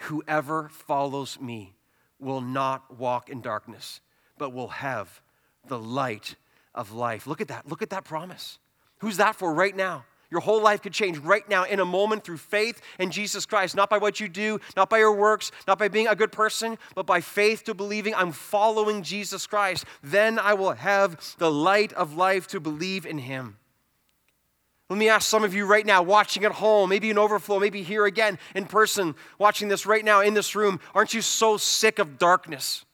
Whoever 0.00 0.68
follows 0.68 1.40
me 1.40 1.74
will 2.18 2.40
not 2.40 2.98
walk 2.98 3.30
in 3.30 3.40
darkness, 3.40 4.00
but 4.36 4.52
will 4.52 4.68
have 4.68 5.22
the 5.66 5.78
light 5.78 6.34
of 6.74 6.92
life. 6.92 7.26
Look 7.26 7.40
at 7.40 7.48
that. 7.48 7.68
Look 7.68 7.82
at 7.82 7.90
that 7.90 8.04
promise. 8.04 8.58
Who's 8.98 9.16
that 9.16 9.36
for 9.36 9.52
right 9.52 9.74
now? 9.74 10.04
Your 10.32 10.40
whole 10.40 10.62
life 10.62 10.80
could 10.80 10.94
change 10.94 11.18
right 11.18 11.46
now 11.46 11.64
in 11.64 11.78
a 11.78 11.84
moment 11.84 12.24
through 12.24 12.38
faith 12.38 12.80
in 12.98 13.10
Jesus 13.10 13.44
Christ. 13.44 13.76
Not 13.76 13.90
by 13.90 13.98
what 13.98 14.18
you 14.18 14.30
do, 14.30 14.60
not 14.74 14.88
by 14.88 14.96
your 14.96 15.12
works, 15.12 15.52
not 15.68 15.78
by 15.78 15.88
being 15.88 16.08
a 16.08 16.16
good 16.16 16.32
person, 16.32 16.78
but 16.94 17.04
by 17.04 17.20
faith 17.20 17.64
to 17.64 17.74
believing 17.74 18.14
I'm 18.14 18.32
following 18.32 19.02
Jesus 19.02 19.46
Christ. 19.46 19.84
Then 20.02 20.38
I 20.38 20.54
will 20.54 20.72
have 20.72 21.36
the 21.36 21.52
light 21.52 21.92
of 21.92 22.16
life 22.16 22.46
to 22.48 22.60
believe 22.60 23.04
in 23.04 23.18
Him. 23.18 23.58
Let 24.88 24.98
me 24.98 25.10
ask 25.10 25.28
some 25.28 25.44
of 25.44 25.52
you 25.52 25.66
right 25.66 25.84
now, 25.84 26.02
watching 26.02 26.46
at 26.46 26.52
home, 26.52 26.88
maybe 26.88 27.10
in 27.10 27.18
overflow, 27.18 27.58
maybe 27.58 27.82
here 27.82 28.06
again 28.06 28.38
in 28.54 28.64
person, 28.64 29.14
watching 29.38 29.68
this 29.68 29.84
right 29.84 30.04
now 30.04 30.22
in 30.22 30.32
this 30.32 30.56
room, 30.56 30.80
aren't 30.94 31.12
you 31.12 31.20
so 31.20 31.58
sick 31.58 31.98
of 31.98 32.18
darkness? 32.18 32.86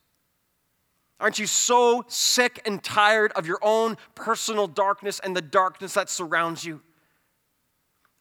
Aren't 1.21 1.39
you 1.39 1.47
so 1.47 2.03
sick 2.09 2.61
and 2.65 2.83
tired 2.83 3.31
of 3.31 3.47
your 3.47 3.59
own 3.61 3.95
personal 4.13 4.67
darkness 4.67 5.21
and 5.23 5.33
the 5.33 5.41
darkness 5.41 5.93
that 5.93 6.09
surrounds 6.09 6.65
you? 6.65 6.81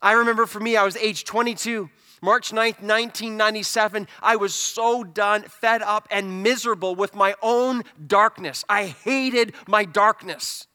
I 0.01 0.13
remember 0.13 0.47
for 0.47 0.61
me, 0.61 0.77
I 0.77 0.85
was 0.85 0.97
age 0.97 1.25
22. 1.25 1.91
March 2.21 2.51
9th, 2.51 2.83
1997, 2.83 4.09
I 4.21 4.37
was 4.37 4.55
so 4.55 5.05
done, 5.05 5.43
fed 5.43 5.83
up, 5.83 6.09
and 6.11 6.43
miserable 6.43 6.97
with 6.97 7.15
my 7.15 7.35
own 7.43 7.85
darkness. 8.05 8.65
I 8.69 8.87
hated 8.87 9.55
my 9.69 9.85
darkness. 9.85 10.67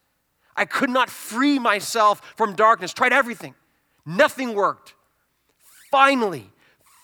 I 0.55 0.65
could 0.65 0.89
not 0.89 1.09
free 1.09 1.59
myself 1.59 2.21
from 2.37 2.55
darkness. 2.55 2.93
Tried 2.93 3.11
everything, 3.11 3.55
nothing 4.05 4.53
worked. 4.53 4.93
Finally, 5.91 6.49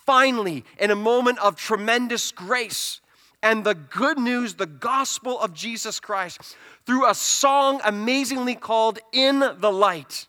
finally, 0.06 0.64
in 0.78 0.90
a 0.90 0.96
moment 0.96 1.38
of 1.40 1.56
tremendous 1.56 2.32
grace 2.32 3.00
and 3.42 3.64
the 3.64 3.74
good 3.74 4.18
news, 4.18 4.54
the 4.54 4.66
gospel 4.66 5.38
of 5.38 5.52
Jesus 5.52 6.00
Christ, 6.00 6.56
through 6.86 7.08
a 7.08 7.14
song 7.14 7.80
amazingly 7.84 8.54
called 8.54 8.98
In 9.12 9.40
the 9.40 9.72
Light 9.72 10.28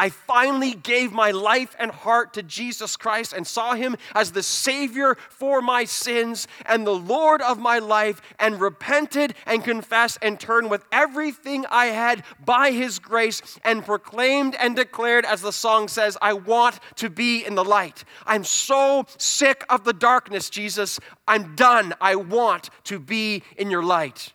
I 0.00 0.08
finally 0.08 0.72
gave 0.72 1.12
my 1.12 1.30
life 1.30 1.76
and 1.78 1.90
heart 1.90 2.32
to 2.32 2.42
Jesus 2.42 2.96
Christ 2.96 3.34
and 3.34 3.46
saw 3.46 3.74
him 3.74 3.98
as 4.14 4.32
the 4.32 4.42
Savior 4.42 5.14
for 5.28 5.60
my 5.60 5.84
sins 5.84 6.48
and 6.64 6.86
the 6.86 6.94
Lord 6.94 7.42
of 7.42 7.58
my 7.58 7.80
life, 7.80 8.22
and 8.38 8.58
repented 8.58 9.34
and 9.44 9.62
confessed 9.62 10.16
and 10.22 10.40
turned 10.40 10.70
with 10.70 10.86
everything 10.90 11.66
I 11.70 11.88
had 11.88 12.24
by 12.42 12.70
his 12.70 12.98
grace 12.98 13.42
and 13.62 13.84
proclaimed 13.84 14.54
and 14.54 14.74
declared, 14.74 15.26
as 15.26 15.42
the 15.42 15.52
song 15.52 15.86
says, 15.86 16.16
I 16.22 16.32
want 16.32 16.80
to 16.94 17.10
be 17.10 17.44
in 17.44 17.54
the 17.54 17.64
light. 17.64 18.04
I'm 18.24 18.44
so 18.44 19.04
sick 19.18 19.66
of 19.68 19.84
the 19.84 19.92
darkness, 19.92 20.48
Jesus. 20.48 20.98
I'm 21.28 21.54
done. 21.56 21.92
I 22.00 22.14
want 22.16 22.70
to 22.84 22.98
be 22.98 23.42
in 23.58 23.70
your 23.70 23.82
light. 23.82 24.32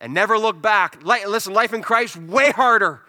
And 0.00 0.12
never 0.12 0.36
look 0.36 0.60
back. 0.60 1.00
Listen, 1.04 1.52
life 1.52 1.72
in 1.72 1.82
Christ, 1.82 2.16
way 2.16 2.50
harder 2.50 3.02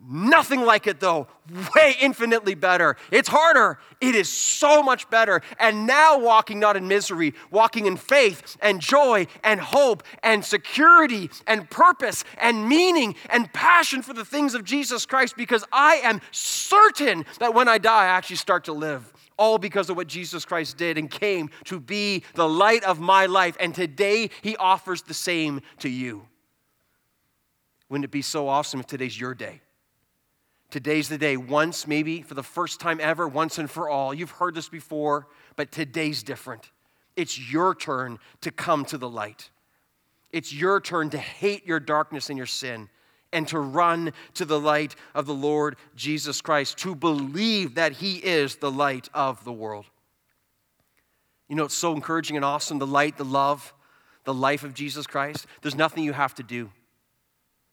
Nothing 0.00 0.60
like 0.62 0.86
it 0.86 1.00
though, 1.00 1.26
way 1.74 1.96
infinitely 2.00 2.54
better. 2.54 2.96
It's 3.10 3.28
harder, 3.28 3.80
it 4.00 4.14
is 4.14 4.28
so 4.28 4.80
much 4.80 5.10
better. 5.10 5.42
And 5.58 5.88
now 5.88 6.18
walking 6.18 6.60
not 6.60 6.76
in 6.76 6.86
misery, 6.86 7.34
walking 7.50 7.86
in 7.86 7.96
faith 7.96 8.56
and 8.62 8.80
joy 8.80 9.26
and 9.42 9.60
hope 9.60 10.04
and 10.22 10.44
security 10.44 11.30
and 11.48 11.68
purpose 11.68 12.24
and 12.36 12.68
meaning 12.68 13.16
and 13.28 13.52
passion 13.52 14.02
for 14.02 14.14
the 14.14 14.24
things 14.24 14.54
of 14.54 14.62
Jesus 14.62 15.04
Christ 15.04 15.36
because 15.36 15.64
I 15.72 15.96
am 16.04 16.20
certain 16.30 17.24
that 17.40 17.54
when 17.54 17.66
I 17.66 17.78
die, 17.78 18.04
I 18.04 18.06
actually 18.06 18.36
start 18.36 18.64
to 18.64 18.72
live. 18.72 19.12
All 19.36 19.58
because 19.58 19.88
of 19.88 19.96
what 19.96 20.08
Jesus 20.08 20.44
Christ 20.44 20.76
did 20.76 20.98
and 20.98 21.08
came 21.08 21.50
to 21.64 21.78
be 21.78 22.24
the 22.34 22.48
light 22.48 22.82
of 22.82 22.98
my 22.98 23.26
life. 23.26 23.56
And 23.60 23.72
today, 23.72 24.30
He 24.42 24.56
offers 24.56 25.02
the 25.02 25.14
same 25.14 25.60
to 25.78 25.88
you. 25.88 26.26
Wouldn't 27.88 28.04
it 28.04 28.10
be 28.10 28.22
so 28.22 28.48
awesome 28.48 28.80
if 28.80 28.86
today's 28.86 29.18
your 29.18 29.34
day? 29.34 29.60
Today's 30.70 31.08
the 31.08 31.16
day, 31.16 31.36
once, 31.36 31.86
maybe 31.86 32.20
for 32.20 32.34
the 32.34 32.42
first 32.42 32.78
time 32.78 33.00
ever, 33.00 33.26
once 33.26 33.58
and 33.58 33.70
for 33.70 33.88
all. 33.88 34.12
You've 34.12 34.32
heard 34.32 34.54
this 34.54 34.68
before, 34.68 35.26
but 35.56 35.72
today's 35.72 36.22
different. 36.22 36.70
It's 37.16 37.50
your 37.50 37.74
turn 37.74 38.18
to 38.42 38.50
come 38.50 38.84
to 38.86 38.98
the 38.98 39.08
light. 39.08 39.50
It's 40.30 40.52
your 40.52 40.80
turn 40.80 41.10
to 41.10 41.18
hate 41.18 41.66
your 41.66 41.80
darkness 41.80 42.28
and 42.28 42.36
your 42.36 42.46
sin 42.46 42.90
and 43.32 43.48
to 43.48 43.58
run 43.58 44.12
to 44.34 44.44
the 44.44 44.60
light 44.60 44.94
of 45.14 45.26
the 45.26 45.34
Lord 45.34 45.76
Jesus 45.96 46.40
Christ, 46.40 46.78
to 46.78 46.94
believe 46.94 47.74
that 47.74 47.92
He 47.92 48.16
is 48.16 48.56
the 48.56 48.70
light 48.70 49.08
of 49.14 49.44
the 49.44 49.52
world. 49.52 49.86
You 51.48 51.56
know, 51.56 51.64
it's 51.64 51.74
so 51.74 51.94
encouraging 51.94 52.36
and 52.36 52.44
awesome 52.44 52.78
the 52.78 52.86
light, 52.86 53.16
the 53.16 53.24
love, 53.24 53.72
the 54.24 54.34
life 54.34 54.64
of 54.64 54.74
Jesus 54.74 55.06
Christ. 55.06 55.46
There's 55.62 55.74
nothing 55.74 56.04
you 56.04 56.12
have 56.12 56.34
to 56.36 56.42
do. 56.42 56.70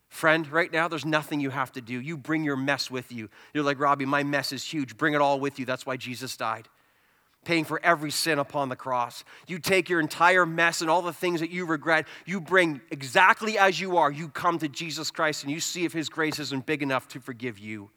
Friend, 0.10 0.50
right 0.52 0.72
now, 0.72 0.88
there's 0.88 1.06
nothing 1.06 1.40
you 1.40 1.50
have 1.50 1.72
to 1.74 1.82
do. 1.82 2.00
You 2.00 2.18
bring 2.18 2.44
your 2.44 2.56
mess 2.56 2.90
with 2.90 3.12
you. 3.12 3.30
You're 3.54 3.64
like, 3.64 3.80
Robbie, 3.80 4.06
my 4.06 4.24
mess 4.24 4.54
is 4.54 4.64
huge. 4.64 4.98
Bring 4.98 5.14
it 5.14 5.22
all 5.22 5.40
with 5.40 5.60
you. 5.60 5.66
That's 5.66 5.86
why 5.86 5.98
Jesus 5.98 6.38
died, 6.38 6.70
paying 7.44 7.66
for 7.66 7.82
every 7.84 8.12
sin 8.12 8.40
upon 8.40 8.70
the 8.70 8.76
cross. 8.76 9.24
You 9.48 9.60
take 9.60 9.90
your 9.90 10.00
entire 10.00 10.46
mess 10.46 10.82
and 10.82 10.90
all 10.90 11.02
the 11.02 11.12
things 11.12 11.42
that 11.42 11.50
you 11.50 11.66
regret, 11.66 12.08
you 12.26 12.40
bring 12.40 12.82
exactly 12.92 13.58
as 13.58 13.80
you 13.80 13.98
are. 13.98 14.12
You 14.12 14.30
come 14.30 14.58
to 14.60 14.70
Jesus 14.70 15.12
Christ 15.12 15.44
and 15.44 15.52
you 15.52 15.60
see 15.60 15.86
if 15.86 15.92
His 15.92 16.08
grace 16.08 16.40
isn't 16.40 16.66
big 16.66 16.82
enough 16.82 17.08
to 17.10 17.20
forgive 17.20 17.60
you. 17.60 17.90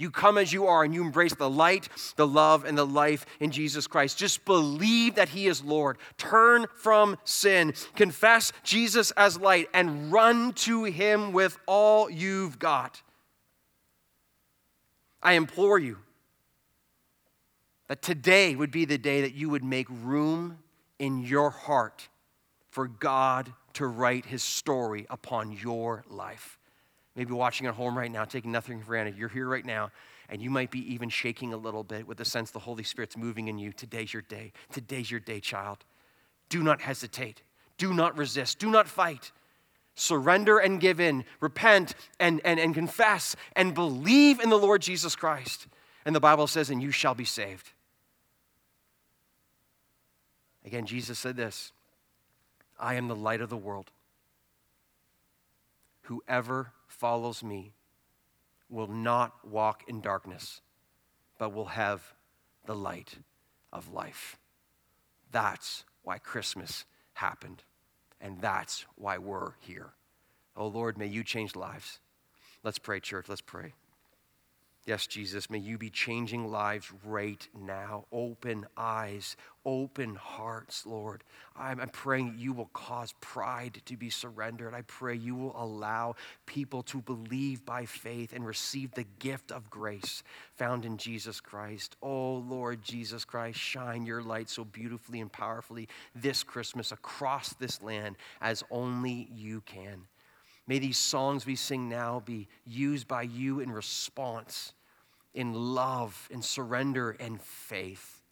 You 0.00 0.10
come 0.10 0.38
as 0.38 0.50
you 0.50 0.66
are 0.66 0.82
and 0.82 0.94
you 0.94 1.02
embrace 1.02 1.34
the 1.34 1.50
light, 1.50 1.90
the 2.16 2.26
love, 2.26 2.64
and 2.64 2.76
the 2.76 2.86
life 2.86 3.26
in 3.38 3.50
Jesus 3.50 3.86
Christ. 3.86 4.16
Just 4.16 4.46
believe 4.46 5.16
that 5.16 5.28
He 5.28 5.46
is 5.46 5.62
Lord. 5.62 5.98
Turn 6.16 6.64
from 6.74 7.18
sin. 7.24 7.74
Confess 7.96 8.50
Jesus 8.64 9.10
as 9.10 9.38
light 9.38 9.68
and 9.74 10.10
run 10.10 10.54
to 10.54 10.84
Him 10.84 11.34
with 11.34 11.58
all 11.66 12.08
you've 12.08 12.58
got. 12.58 13.02
I 15.22 15.34
implore 15.34 15.78
you 15.78 15.98
that 17.88 18.00
today 18.00 18.56
would 18.56 18.70
be 18.70 18.86
the 18.86 18.96
day 18.96 19.20
that 19.20 19.34
you 19.34 19.50
would 19.50 19.64
make 19.64 19.86
room 19.90 20.60
in 20.98 21.24
your 21.24 21.50
heart 21.50 22.08
for 22.70 22.88
God 22.88 23.52
to 23.74 23.86
write 23.86 24.24
His 24.24 24.42
story 24.42 25.04
upon 25.10 25.52
your 25.52 26.04
life 26.08 26.56
maybe 27.16 27.32
watching 27.32 27.66
at 27.66 27.74
home 27.74 27.96
right 27.96 28.10
now, 28.10 28.24
taking 28.24 28.52
nothing 28.52 28.80
for 28.80 28.86
granted. 28.86 29.16
You're 29.16 29.28
here 29.28 29.48
right 29.48 29.64
now, 29.64 29.90
and 30.28 30.40
you 30.40 30.50
might 30.50 30.70
be 30.70 30.92
even 30.92 31.08
shaking 31.08 31.52
a 31.52 31.56
little 31.56 31.84
bit 31.84 32.06
with 32.06 32.18
the 32.18 32.24
sense 32.24 32.50
the 32.50 32.58
Holy 32.58 32.84
Spirit's 32.84 33.16
moving 33.16 33.48
in 33.48 33.58
you. 33.58 33.72
Today's 33.72 34.12
your 34.12 34.22
day. 34.22 34.52
Today's 34.72 35.10
your 35.10 35.20
day, 35.20 35.40
child. 35.40 35.84
Do 36.48 36.62
not 36.62 36.80
hesitate. 36.80 37.42
Do 37.78 37.94
not 37.94 38.16
resist. 38.16 38.58
Do 38.58 38.70
not 38.70 38.88
fight. 38.88 39.32
Surrender 39.94 40.58
and 40.58 40.80
give 40.80 41.00
in. 41.00 41.24
Repent 41.40 41.94
and, 42.18 42.40
and, 42.44 42.60
and 42.60 42.74
confess 42.74 43.36
and 43.54 43.74
believe 43.74 44.40
in 44.40 44.50
the 44.50 44.58
Lord 44.58 44.82
Jesus 44.82 45.16
Christ. 45.16 45.66
And 46.04 46.14
the 46.14 46.20
Bible 46.20 46.46
says, 46.46 46.70
and 46.70 46.82
you 46.82 46.90
shall 46.90 47.14
be 47.14 47.24
saved. 47.24 47.70
Again, 50.64 50.86
Jesus 50.86 51.18
said 51.18 51.36
this 51.36 51.72
I 52.78 52.94
am 52.94 53.08
the 53.08 53.16
light 53.16 53.40
of 53.40 53.50
the 53.50 53.56
world. 53.56 53.90
Whoever 56.02 56.72
follows 57.00 57.42
me 57.42 57.72
will 58.68 58.86
not 58.86 59.32
walk 59.42 59.82
in 59.88 60.02
darkness, 60.02 60.60
but 61.38 61.52
will 61.52 61.64
have 61.64 62.14
the 62.66 62.76
light 62.76 63.16
of 63.72 63.90
life. 63.90 64.36
That's 65.32 65.84
why 66.02 66.18
Christmas 66.18 66.84
happened, 67.14 67.64
and 68.20 68.38
that's 68.42 68.84
why 68.96 69.16
we're 69.16 69.52
here. 69.60 69.92
Oh 70.54 70.66
Lord, 70.66 70.98
may 70.98 71.06
you 71.06 71.24
change 71.24 71.56
lives. 71.56 72.00
Let's 72.62 72.78
pray, 72.78 73.00
church. 73.00 73.30
Let's 73.30 73.40
pray. 73.40 73.72
Yes, 74.86 75.06
Jesus, 75.06 75.50
may 75.50 75.58
you 75.58 75.76
be 75.76 75.90
changing 75.90 76.50
lives 76.50 76.90
right 77.04 77.46
now. 77.54 78.06
Open 78.10 78.66
eyes, 78.78 79.36
open 79.62 80.14
hearts, 80.14 80.86
Lord. 80.86 81.22
I'm, 81.54 81.78
I'm, 81.80 81.90
praying 81.90 82.36
you 82.38 82.54
will 82.54 82.70
cause 82.72 83.12
pride 83.20 83.82
to 83.84 83.96
be 83.98 84.08
surrendered. 84.08 84.72
I 84.72 84.80
pray 84.82 85.14
you 85.14 85.34
will 85.34 85.54
allow 85.54 86.16
people 86.46 86.82
to 86.84 87.02
believe 87.02 87.66
by 87.66 87.84
faith 87.84 88.32
and 88.32 88.46
receive 88.46 88.92
the 88.92 89.04
gift 89.18 89.52
of 89.52 89.68
grace 89.68 90.22
found 90.56 90.86
in 90.86 90.96
Jesus 90.96 91.40
Christ. 91.40 91.96
Oh, 92.02 92.36
Lord 92.36 92.82
Jesus 92.82 93.26
Christ, 93.26 93.58
shine 93.58 94.06
your 94.06 94.22
light 94.22 94.48
so 94.48 94.64
beautifully 94.64 95.20
and 95.20 95.30
powerfully 95.30 95.88
this 96.14 96.42
Christmas 96.42 96.90
across 96.90 97.52
this 97.52 97.82
land 97.82 98.16
as 98.40 98.64
only 98.70 99.28
you 99.30 99.60
can. 99.60 100.06
May 100.70 100.78
these 100.78 100.98
songs 100.98 101.46
we 101.46 101.56
sing 101.56 101.88
now 101.88 102.22
be 102.24 102.46
used 102.64 103.08
by 103.08 103.22
you 103.22 103.58
in 103.58 103.72
response, 103.72 104.72
in 105.34 105.52
love, 105.52 106.28
in 106.30 106.42
surrender, 106.42 107.16
and 107.18 107.42
faith. 107.42 108.22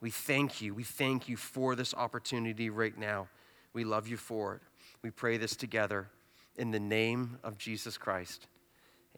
We 0.00 0.08
thank 0.08 0.62
you. 0.62 0.72
We 0.72 0.84
thank 0.84 1.28
you 1.28 1.36
for 1.36 1.74
this 1.74 1.92
opportunity 1.92 2.70
right 2.70 2.96
now. 2.96 3.28
We 3.74 3.84
love 3.84 4.08
you 4.08 4.16
for 4.16 4.54
it. 4.54 4.62
We 5.02 5.10
pray 5.10 5.36
this 5.36 5.54
together 5.54 6.08
in 6.56 6.70
the 6.70 6.80
name 6.80 7.36
of 7.44 7.58
Jesus 7.58 7.98
Christ. 7.98 8.46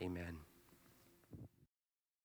Amen. 0.02 0.47